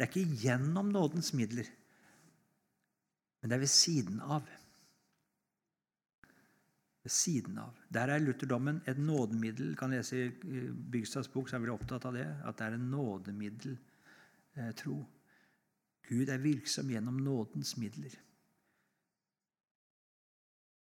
Det 0.00 0.06
er 0.06 0.14
ikke 0.14 0.40
gjennom 0.40 0.88
nådens 0.88 1.34
midler, 1.36 1.66
men 3.40 3.50
det 3.50 3.56
er 3.56 3.60
ved 3.60 3.68
siden 3.72 4.20
av. 4.20 4.46
Ved 7.04 7.12
siden 7.12 7.58
av. 7.60 7.76
Der 7.92 8.08
er 8.08 8.18
lutherdommen 8.18 8.80
et 8.88 8.98
nådemiddel. 8.98 9.76
kan 9.76 9.92
lese 9.92 10.22
i 10.24 10.62
Bygstads 10.92 11.28
bok, 11.28 11.48
så 11.48 11.56
er 11.56 11.60
veldig 11.60 11.74
opptatt 11.74 12.04
av 12.08 12.16
det. 12.16 12.24
At 12.48 12.58
det 12.58 12.66
er 12.66 12.78
en 12.78 12.90
nådemiddel 12.90 13.76
eh, 14.56 14.72
tro. 14.76 14.96
Gud 16.08 16.28
er 16.28 16.40
virksom 16.40 16.88
gjennom 16.90 17.20
nådens 17.20 17.76
midler. 17.76 18.16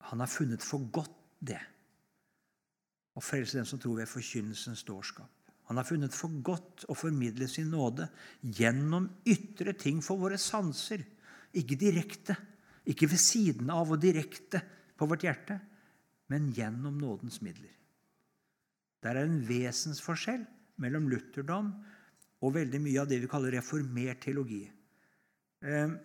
Han 0.10 0.20
har 0.20 0.28
funnet 0.28 0.62
for 0.62 0.90
godt 0.92 1.14
det 1.40 1.62
å 3.14 3.22
frelse 3.22 3.58
den 3.58 3.70
som 3.70 3.80
tror 3.80 4.02
ved 4.02 4.10
forkynnelsens 4.10 4.84
dårskap. 4.90 5.43
Han 5.70 5.80
har 5.80 5.88
funnet 5.88 6.16
for 6.16 6.34
godt 6.44 6.86
å 6.92 6.96
formidle 6.98 7.48
sin 7.48 7.72
nåde 7.72 8.10
gjennom 8.42 9.08
ytre 9.30 9.76
ting 9.80 10.02
for 10.04 10.20
våre 10.20 10.40
sanser. 10.42 11.06
Ikke 11.56 11.78
direkte, 11.80 12.36
ikke 12.90 13.08
ved 13.12 13.22
siden 13.22 13.72
av 13.72 13.94
og 13.94 14.02
direkte 14.04 14.60
på 15.00 15.08
vårt 15.08 15.24
hjerte, 15.24 15.60
men 16.34 16.52
gjennom 16.56 16.98
nådens 17.00 17.40
midler. 17.46 17.72
Der 19.04 19.20
er 19.20 19.28
en 19.28 19.42
vesensforskjell 19.48 20.44
mellom 20.84 21.08
lutherdom 21.12 21.72
og 22.44 22.56
veldig 22.56 22.80
mye 22.84 23.04
av 23.04 23.10
det 23.12 23.22
vi 23.24 23.30
kaller 23.32 23.56
reformert 23.56 24.24
teologi. 24.26 24.64
Eh, 25.64 25.96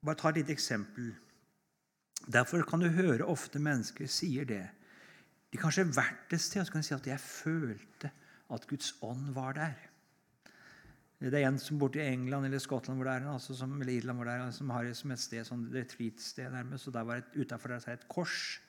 bare 0.00 0.18
ta 0.18 0.30
et 0.30 0.40
lite 0.40 0.54
eksempel. 0.54 1.10
Derfor 2.30 2.62
kan 2.68 2.82
du 2.82 2.90
høre 2.92 3.26
ofte 3.26 3.62
mennesker 3.62 4.10
sier 4.10 4.46
det. 4.46 4.64
De 5.50 5.58
kanskje 5.58 5.86
har 5.88 6.14
til, 6.28 6.60
og 6.60 6.66
så 6.66 6.72
kan 6.72 6.82
de 6.82 6.86
si 6.86 6.94
at 6.94 7.06
'jeg 7.06 7.20
følte 7.20 8.10
at 8.50 8.66
Guds 8.66 8.94
ånd 9.02 9.34
var 9.34 9.52
der'. 9.52 9.90
Det 11.20 11.34
er 11.34 11.48
en 11.48 11.58
som 11.60 11.78
borte 11.78 12.00
i 12.00 12.12
England 12.14 12.46
eller 12.46 12.58
Skottland 12.58 12.96
hvor 12.96 13.04
det 13.04 13.14
er, 13.20 13.32
altså 13.32 13.54
som, 13.54 13.80
eller 13.80 13.92
Irland 13.92 14.16
hvor 14.16 14.24
det 14.24 14.34
er, 14.34 14.50
som 14.50 14.70
har 14.70 14.84
det 14.84 14.96
som 14.96 15.10
et 15.10 15.20
sted, 15.20 15.44
sånn 15.44 15.66
retreat-sted 15.74 16.48
nærmest. 16.50 16.88
og 16.88 16.94
der 16.94 17.02
var 17.04 17.20
et, 17.20 17.34
Utafor 17.36 17.68
der 17.68 17.84
er 17.86 17.98
et 17.98 18.08
kors. 18.08 18.60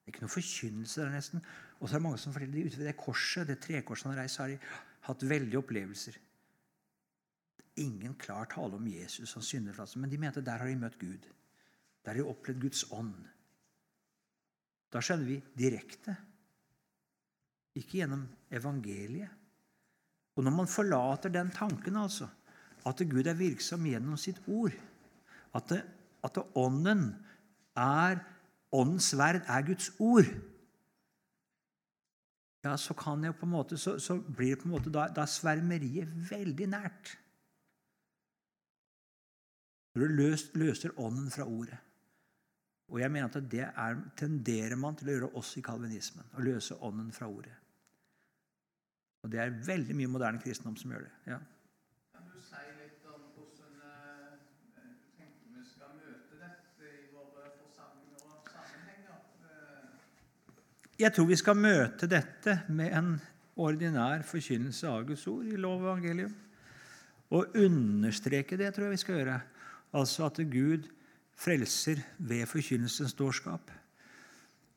Det 0.00 0.08
er 0.08 0.14
ikke 0.14 0.24
noe 0.24 0.34
forkynnelse 0.34 1.00
der, 1.00 1.12
nesten. 1.14 1.44
Og 1.78 1.88
så 1.88 1.94
er 1.94 1.98
det 1.98 2.02
mange 2.02 2.18
som 2.18 2.34
forteller 2.34 2.58
at 2.58 2.66
ute 2.66 2.78
ved 2.80 2.86
det 2.90 2.96
korset, 2.96 3.46
det 3.46 3.58
trekorset 3.62 4.08
han 4.08 4.16
har 4.16 4.22
reist, 4.22 4.40
har 4.42 4.48
de 4.48 4.58
hatt 5.06 5.28
veldige 5.30 5.58
opplevelser. 5.58 6.18
Ingen 7.76 8.14
klar 8.18 8.50
tale 8.50 8.74
om 8.76 8.88
Jesus 8.90 9.30
som 9.30 9.42
synderplass, 9.42 9.94
men 9.96 10.10
de 10.10 10.18
mente 10.18 10.42
der 10.42 10.58
har 10.58 10.66
de 10.66 10.76
møtt 10.80 10.98
Gud. 10.98 11.28
Der 12.04 12.10
har 12.10 12.18
de 12.18 12.26
opplevd 12.26 12.60
Guds 12.60 12.82
ånd. 12.90 13.14
Da 14.90 14.98
skjønner 14.98 15.28
vi 15.28 15.38
direkte, 15.54 16.16
ikke 17.76 18.00
gjennom 18.00 18.26
evangeliet. 18.50 19.30
Og 20.36 20.44
når 20.46 20.54
man 20.54 20.70
forlater 20.70 21.32
den 21.32 21.50
tanken, 21.54 21.96
altså, 21.96 22.28
at 22.86 23.02
Gud 23.10 23.26
er 23.28 23.36
virksom 23.36 23.84
gjennom 23.84 24.16
sitt 24.16 24.40
ord, 24.48 24.74
at, 25.54 25.66
det, 25.68 25.82
at 26.24 26.34
det 26.34 26.46
ånden 26.54 27.10
er 27.76 28.22
Åndens 28.70 29.08
sverd 29.10 29.40
er 29.50 29.64
Guds 29.66 29.88
ord, 29.98 30.28
ja, 32.62 32.76
så 32.76 32.94
kan 32.94 33.24
jeg 33.24 33.34
på 33.34 33.48
en 33.48 33.50
måte, 33.50 33.78
så, 33.80 33.96
så 33.98 34.14
blir 34.20 34.54
det 34.54 34.60
på 34.62 34.68
en 34.68 34.74
måte 34.76 34.92
da, 34.94 35.08
da 35.10 35.24
svermeriet 35.26 36.12
veldig 36.30 36.68
nært. 36.70 37.14
Når 39.94 40.04
du 40.04 40.14
løs, 40.20 40.44
løser 40.54 40.94
ånden 41.00 41.32
fra 41.34 41.48
ordet. 41.50 41.80
Og 42.90 42.98
jeg 42.98 43.12
mener 43.14 43.30
at 43.30 43.50
det 43.50 43.62
er, 43.68 43.98
tenderer 44.18 44.76
man 44.78 44.96
til 44.98 45.08
å 45.08 45.14
gjøre 45.14 45.32
oss 45.38 45.54
i 45.60 45.62
kalvinismen. 45.62 46.26
Å 46.34 46.42
løse 46.42 46.78
ånden 46.82 47.12
fra 47.14 47.28
ordet. 47.30 47.54
Og 49.22 49.30
det 49.30 49.40
er 49.42 49.56
veldig 49.66 49.94
mye 49.96 50.10
moderne 50.10 50.40
kristendom 50.42 50.78
som 50.80 50.94
gjør 50.94 51.06
det. 51.06 51.12
ja. 51.30 51.38
Kan 52.10 52.26
du 52.32 52.40
si 52.42 52.62
litt 52.80 53.06
om 53.06 53.22
hvordan 53.36 53.74
du 53.78 55.10
tenker 55.14 55.54
vi 55.54 55.64
skal 55.68 55.92
møte 55.94 56.40
dette 56.40 56.88
i 56.88 57.06
våre 57.12 57.52
forsamlinger 57.60 58.26
og 58.26 58.48
sammenhenger? 58.48 59.18
Uh, 59.44 60.94
jeg 61.04 61.14
tror 61.14 61.28
vi 61.30 61.40
skal 61.42 61.60
møte 61.60 62.10
dette 62.10 62.56
med 62.72 62.96
en 62.96 63.12
ordinær 63.60 64.24
forkynnelse 64.26 64.88
av 64.88 65.04
Guds 65.10 65.26
ord 65.30 65.46
i 65.46 65.58
lov 65.60 65.84
og 65.84 65.92
evangelium. 65.92 66.32
Og 67.30 67.60
understreke 67.60 68.58
det 68.58 68.72
tror 68.74 68.88
jeg 68.88 68.96
vi 68.96 69.04
skal 69.04 69.20
gjøre. 69.20 69.36
Altså 70.00 70.26
at 70.26 70.40
Gud 70.50 70.88
frelser 71.40 72.02
ved 72.18 72.46
forkynnelsens 72.48 73.16
dårskap. 73.16 73.70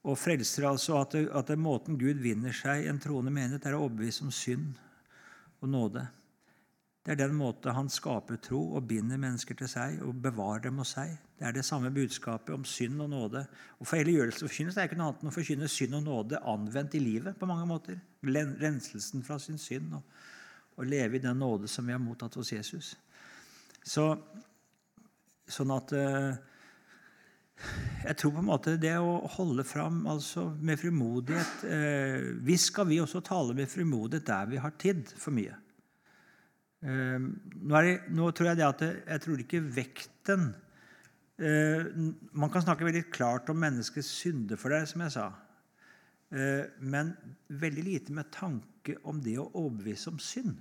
Og 0.03 0.17
frelser 0.19 0.67
altså 0.67 0.97
at, 0.99 1.15
det, 1.15 1.27
at 1.35 1.51
det 1.51 1.59
måten 1.59 1.99
Gud 1.99 2.19
vinner 2.23 2.55
seg 2.55 2.87
en 2.87 2.99
troende 3.03 3.31
menighet, 3.31 3.65
er 3.67 3.77
å 3.77 3.85
overbevise 3.85 4.25
om 4.25 4.31
synd 4.35 4.75
og 5.63 5.71
nåde. 5.71 6.03
Det 7.03 7.11
er 7.13 7.19
den 7.19 7.35
måte 7.35 7.73
han 7.75 7.89
skaper 7.91 8.37
tro 8.39 8.61
og 8.77 8.85
binder 8.87 9.19
mennesker 9.19 9.57
til 9.59 9.67
seg 9.67 9.99
og 10.07 10.21
bevarer 10.23 10.69
dem 10.69 10.77
hos 10.79 10.93
seg. 10.95 11.17
Det 11.35 11.49
er 11.49 11.55
det 11.55 11.65
samme 11.67 11.91
budskapet 11.91 12.53
om 12.55 12.63
synd 12.67 13.03
og 13.03 13.09
nåde. 13.11 13.41
Og 13.79 13.87
For 13.87 13.99
hele 13.99 14.15
gjørelsesforkynnelse 14.15 14.79
er 14.79 14.87
ikke 14.87 14.99
noe 15.01 15.09
annet 15.11 15.25
enn 15.25 15.31
å 15.31 15.35
forkynne 15.35 15.71
synd 15.71 15.97
og 15.99 16.05
nåde 16.05 16.39
anvendt 16.47 16.95
i 16.95 17.03
livet 17.03 17.35
på 17.39 17.49
mange 17.49 17.67
måter. 17.67 17.99
Renselsen 18.23 19.23
fra 19.27 19.35
sin 19.39 19.59
synd 19.59 19.97
og, 19.99 20.15
og 20.79 20.87
leve 20.87 21.19
i 21.19 21.23
den 21.25 21.43
nåde 21.43 21.67
som 21.71 21.87
vi 21.87 21.95
har 21.95 21.99
mottatt 21.99 22.39
hos 22.39 22.53
Jesus. 22.55 22.93
Så, 23.83 24.07
sånn 25.51 25.75
at 25.75 25.91
uh, 25.91 26.52
jeg 28.03 28.17
tror 28.19 28.33
på 28.35 28.41
en 28.41 28.49
måte 28.49 28.75
det 28.81 28.95
å 28.99 29.19
holde 29.37 29.63
fram 29.67 30.01
altså 30.11 30.49
med 30.59 30.79
frimodighet 30.81 31.63
eh, 31.69 32.25
Visst 32.43 32.73
skal 32.73 32.89
vi 32.89 32.99
også 32.99 33.21
tale 33.23 33.55
med 33.55 33.71
frimodighet 33.71 34.27
der 34.27 34.49
vi 34.51 34.59
har 34.59 34.73
tid 34.79 35.07
for 35.15 35.35
mye. 35.35 35.55
Eh, 36.83 37.15
nå, 37.19 37.83
det, 37.85 37.95
nå, 38.11 38.27
tror 38.35 38.51
jeg 38.51 38.59
det 38.59 38.67
at 38.67 38.83
det, 38.83 38.91
jeg 39.07 39.23
tror 39.23 39.45
ikke 39.45 39.63
vekten 39.77 40.49
eh, 41.39 41.87
Man 42.35 42.51
kan 42.51 42.65
snakke 42.65 42.89
veldig 42.89 43.05
klart 43.13 43.51
om 43.53 43.61
menneskets 43.63 44.11
synde 44.19 44.59
for 44.59 44.75
deg, 44.75 44.89
som 44.91 45.05
jeg 45.05 45.15
sa. 45.15 45.29
Eh, 46.33 46.65
men 46.83 47.15
veldig 47.47 47.87
lite 47.87 48.15
med 48.15 48.31
tanke 48.35 48.97
om 49.07 49.23
det 49.23 49.37
å 49.39 49.51
overbevise 49.53 50.11
om 50.11 50.19
synd. 50.19 50.59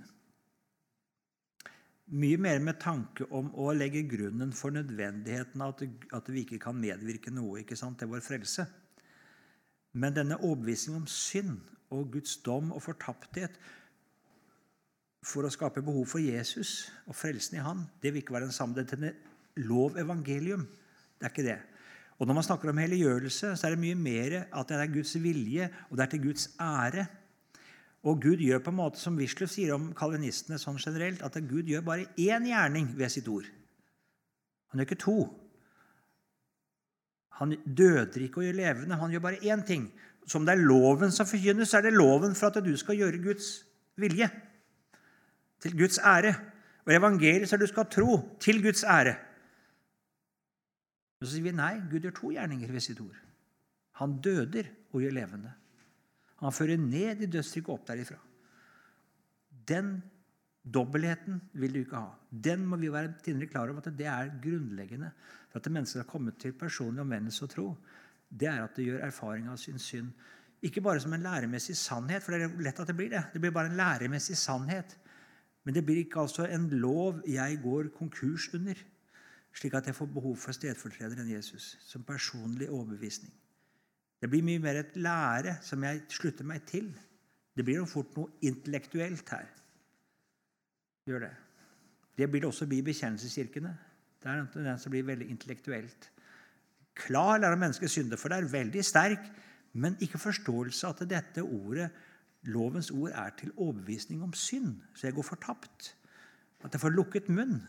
Mye 2.11 2.37
mer 2.37 2.59
med 2.59 2.81
tanke 2.83 3.25
om 3.31 3.47
å 3.55 3.69
legge 3.71 4.03
grunnen 4.11 4.51
for 4.55 4.75
nødvendigheten 4.75 5.61
av 5.63 5.77
at, 6.11 6.27
vi 6.27 6.43
ikke 6.43 6.59
kan 6.65 6.75
medvirke 6.75 7.31
noe 7.31 7.63
til 7.63 8.09
vår 8.11 8.25
frelse. 8.25 8.65
Men 9.93 10.15
denne 10.15 10.39
overbevisningen 10.41 11.03
om 11.03 11.07
synd 11.07 11.61
og 11.93 12.11
Guds 12.11 12.35
dom 12.43 12.73
og 12.73 12.83
fortapthet 12.83 13.55
for 15.23 15.47
å 15.47 15.53
skape 15.53 15.83
behov 15.85 16.09
for 16.11 16.19
Jesus 16.19 16.91
og 17.07 17.15
frelsen 17.15 17.57
i 17.57 17.63
Han, 17.63 17.85
det 18.01 18.11
vil 18.11 18.23
ikke 18.23 18.35
være 18.35 18.49
den 18.49 18.55
samme. 18.55 18.75
Det 18.75 18.99
er 18.99 19.15
lov 19.63 19.95
evangelium. 19.97 20.65
Det 21.15 21.29
er 21.29 21.31
ikke 21.31 21.47
det. 21.47 21.59
Og 22.19 22.27
Når 22.27 22.35
man 22.35 22.45
snakker 22.45 22.69
om 22.69 22.77
helliggjørelse, 22.77 23.55
så 23.55 23.67
er 23.67 23.73
det 23.73 23.83
mye 23.83 23.95
mer 23.95 24.35
at 24.51 24.69
det 24.69 24.77
er 24.77 24.91
Guds 24.91 25.15
vilje, 25.23 25.69
og 25.89 25.97
det 25.97 26.03
er 26.03 26.11
til 26.11 26.25
Guds 26.27 26.49
ære. 26.59 27.07
Og 28.03 28.19
Gud 28.21 28.41
gjør 28.43 28.59
på 28.59 28.71
en 28.73 28.79
måte 28.81 28.99
som 28.99 29.15
Wisløff 29.15 29.53
sier 29.53 29.71
om 29.77 29.91
kalvinistene 29.95 30.59
sånn 30.59 30.79
generelt, 30.81 31.21
at 31.23 31.37
Gud 31.47 31.69
gjør 31.71 31.85
bare 31.87 32.09
én 32.19 32.49
gjerning 32.49 32.89
ved 32.99 33.13
sitt 33.13 33.29
ord. 33.31 33.47
Han 34.71 34.81
gjør 34.81 34.89
ikke 34.89 35.03
to. 35.05 35.17
Han 37.39 37.55
døder 37.63 38.25
ikke 38.25 38.41
og 38.41 38.47
gjør 38.47 38.59
levende. 38.59 38.99
Han 38.99 39.13
gjør 39.13 39.23
bare 39.23 39.41
én 39.47 39.63
ting. 39.65 39.87
Så 40.27 40.39
om 40.39 40.47
det 40.47 40.55
er 40.55 40.65
loven 40.67 41.11
som 41.15 41.27
forkynnes, 41.27 41.71
så 41.71 41.79
er 41.79 41.87
det 41.87 41.95
loven 41.95 42.35
for 42.35 42.51
at 42.51 42.63
du 42.63 42.73
skal 42.79 42.99
gjøre 42.99 43.23
Guds 43.23 43.49
vilje. 43.99 44.29
Til 45.63 45.77
Guds 45.79 45.99
ære. 46.03 46.35
Og 46.83 46.93
evangeliet 46.93 47.47
så 47.47 47.55
er 47.55 47.63
du 47.63 47.71
skal 47.71 47.87
tro 47.91 48.19
til 48.43 48.59
Guds 48.63 48.83
ære. 48.83 49.15
Og 51.21 51.27
så 51.27 51.37
sier 51.37 51.47
vi 51.47 51.55
nei, 51.55 51.77
Gud 51.87 52.03
gjør 52.03 52.17
to 52.17 52.33
gjerninger 52.35 52.71
ved 52.71 52.83
sitt 52.83 52.99
ord. 52.99 53.15
Han 54.03 54.17
døder 54.19 54.67
og 54.91 55.05
gjør 55.05 55.15
levende. 55.21 55.53
Han 56.43 56.55
fører 56.55 56.79
ned 56.79 57.23
i 57.23 57.29
dødsriket 57.31 57.71
og 57.71 57.79
opp 57.79 57.87
derifra. 57.87 58.19
Den 59.67 59.95
dobbeltheten 60.63 61.39
vil 61.59 61.75
du 61.75 61.81
ikke 61.83 61.99
ha. 61.99 62.13
Den 62.29 62.65
må 62.67 62.79
vi 62.79 62.91
være 62.91 63.15
tindrig 63.23 63.49
klar 63.51 63.71
over 63.71 63.83
at 63.83 63.97
det 63.97 64.07
er 64.07 64.31
grunnleggende 64.43 65.11
for 65.51 65.59
at 65.59 65.71
mennesker 65.71 66.03
har 66.03 66.09
kommet 66.09 66.39
til 66.39 66.55
personlig 66.57 67.03
omvendelse 67.03 67.45
og 67.45 67.51
tro. 67.51 67.67
Det 68.27 68.49
er 68.49 68.63
at 68.63 68.75
det 68.75 68.87
gjør 68.87 69.05
erfaring 69.07 69.49
av 69.51 69.59
sin 69.61 69.79
synd 69.79 70.11
Ikke 70.63 70.81
bare 70.81 70.99
som 71.03 71.11
en 71.13 71.19
læremessig 71.19 71.75
sannhet, 71.75 72.23
for 72.23 72.31
det 72.31 72.45
er 72.45 72.61
lett 72.63 72.77
at 72.79 72.87
det 72.87 72.95
blir 72.95 73.09
det. 73.11 73.23
Det 73.33 73.41
blir 73.41 73.51
bare 73.51 73.67
en 73.67 73.75
læremessig 73.75 74.37
sannhet. 74.39 74.95
Men 75.65 75.75
det 75.75 75.83
blir 75.83 75.97
ikke 76.05 76.21
altså 76.21 76.45
en 76.47 76.69
lov 76.69 77.19
jeg 77.27 77.59
går 77.63 77.89
konkurs 77.97 78.47
under, 78.53 78.79
slik 79.53 79.75
at 79.75 79.87
jeg 79.87 79.95
får 79.95 80.05
behov 80.15 80.37
for 80.39 80.55
stedfortrederen 80.55 81.27
Jesus 81.31 81.77
som 81.83 82.03
personlig 82.07 82.69
overbevisning. 82.69 83.33
Det 84.23 84.29
blir 84.31 84.45
mye 84.47 84.61
mer 84.63 84.77
et 84.79 84.93
lære 84.95 85.57
som 85.67 85.83
jeg 85.83 86.05
slutter 86.15 86.47
meg 86.47 86.63
til. 86.69 86.85
Det 87.51 87.65
blir 87.67 87.81
jo 87.81 87.89
fort 87.91 88.13
noe 88.15 88.31
intellektuelt 88.47 89.33
her. 89.35 89.49
Gjør 91.11 91.25
det. 91.25 91.33
Det 92.15 92.29
blir 92.31 92.45
det 92.45 92.47
også 92.47 92.69
i 92.71 92.79
bekjennelseskirkene. 92.87 93.73
Det 94.23 94.31
er 94.31 94.39
en 94.39 94.47
tendens 94.53 94.85
til 94.85 94.93
å 94.93 94.93
bli 94.93 95.01
veldig 95.09 95.27
intellektuelt. 95.27 96.07
Klar 96.95 97.41
lære 97.41 97.57
om 97.57 97.65
menneskets 97.65 97.97
synder, 97.97 98.21
for 98.21 98.31
det 98.31 98.39
er 98.39 98.51
veldig 98.53 98.85
sterk, 98.85 99.27
men 99.73 99.99
ikke 99.99 100.21
forståelse 100.21 100.93
at 100.93 101.03
dette 101.09 101.43
ordet, 101.43 101.89
lovens 102.47 102.93
ord, 102.95 103.11
er 103.11 103.35
til 103.35 103.51
overbevisning 103.57 104.23
om 104.23 104.31
synd, 104.37 104.77
så 104.95 105.09
jeg 105.09 105.17
går 105.17 105.27
fortapt. 105.33 105.95
At 106.63 106.71
jeg 106.71 106.79
får 106.85 106.95
lukket 106.95 107.27
munn. 107.27 107.59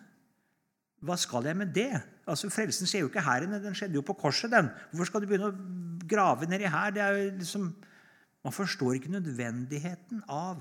Hva 1.05 1.17
skal 1.21 1.49
jeg 1.51 1.59
med 1.59 1.73
det? 1.77 1.93
Altså, 2.25 2.49
Frelsen 2.53 2.89
skjer 2.89 3.05
jo 3.05 3.11
ikke 3.11 3.25
her 3.25 3.45
inne, 3.45 3.61
den 3.63 3.77
skjedde 3.77 3.99
jo 3.99 4.05
på 4.07 4.17
korset. 4.17 4.51
den. 4.53 4.71
Hvorfor 4.91 5.11
skal 5.11 5.25
du 5.25 5.29
begynne 5.29 5.51
å 5.51 6.07
grave 6.09 6.49
nedi 6.49 6.71
her? 6.71 6.95
Det 6.95 7.03
er 7.05 7.19
jo 7.19 7.35
liksom, 7.41 7.75
Man 8.45 8.53
forstår 8.53 8.99
ikke 8.99 9.09
nødvendigheten 9.09 10.19
av 10.29 10.59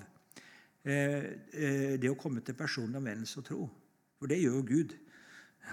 eh, 0.87 1.25
eh, 1.51 1.95
det 1.99 2.07
å 2.07 2.15
komme 2.15 2.39
til 2.39 2.55
personlig 2.55 2.95
omvendelse 2.95 3.41
og 3.41 3.47
tro. 3.49 3.65
For 4.15 4.31
det 4.31 4.39
gjør 4.39 4.61
jo 4.61 4.67
Gud. 4.69 4.93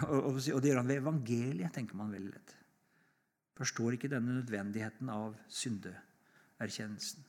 Og, 0.09 0.17
og, 0.17 0.41
og 0.55 0.63
det 0.63 0.73
gjør 0.73 0.81
han 0.83 0.91
ved 0.91 1.03
evangeliet, 1.05 1.71
tenker 1.75 1.99
man 1.99 2.11
veldig 2.11 2.33
lett 2.35 2.57
forstår 3.61 3.97
ikke 3.97 4.09
denne 4.09 4.39
nødvendigheten 4.39 5.11
av 5.13 5.35
syndeerkjennelsen. 5.53 7.27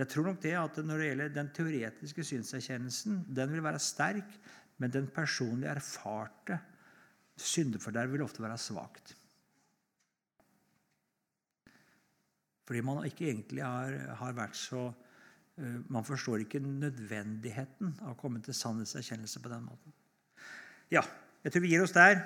Jeg 0.00 0.08
tror 0.08 0.30
nok 0.30 0.38
det 0.42 0.54
at 0.56 0.78
Når 0.80 0.98
det 0.98 1.06
gjelder 1.06 1.34
den 1.34 1.50
teoretiske 1.54 2.24
synserkjennelsen, 2.24 3.18
den 3.36 3.52
vil 3.52 3.62
være 3.62 3.78
sterk, 3.78 4.30
men 4.80 4.92
den 4.92 5.08
personlig 5.12 5.68
erfarte 5.70 6.58
syndeforderv 7.40 8.14
vil 8.14 8.24
ofte 8.24 8.42
være 8.42 8.58
svakt. 8.60 9.14
Fordi 12.68 12.82
man 12.86 13.04
ikke 13.08 13.28
egentlig 13.28 13.64
har, 13.64 13.96
har 14.20 14.36
vært 14.36 14.54
så 14.54 14.88
uh, 14.90 15.78
Man 15.90 16.06
forstår 16.06 16.44
ikke 16.44 16.62
nødvendigheten 16.62 17.96
av 18.00 18.12
å 18.12 18.18
komme 18.20 18.40
til 18.44 18.54
sannhetserkjennelse 18.56 19.42
på 19.42 19.50
den 19.52 19.64
måten. 19.66 19.96
Ja, 20.90 21.02
jeg 21.44 21.52
tror 21.52 21.64
vi 21.64 21.72
gir 21.74 21.82
oss 21.84 21.96
der. 21.96 22.22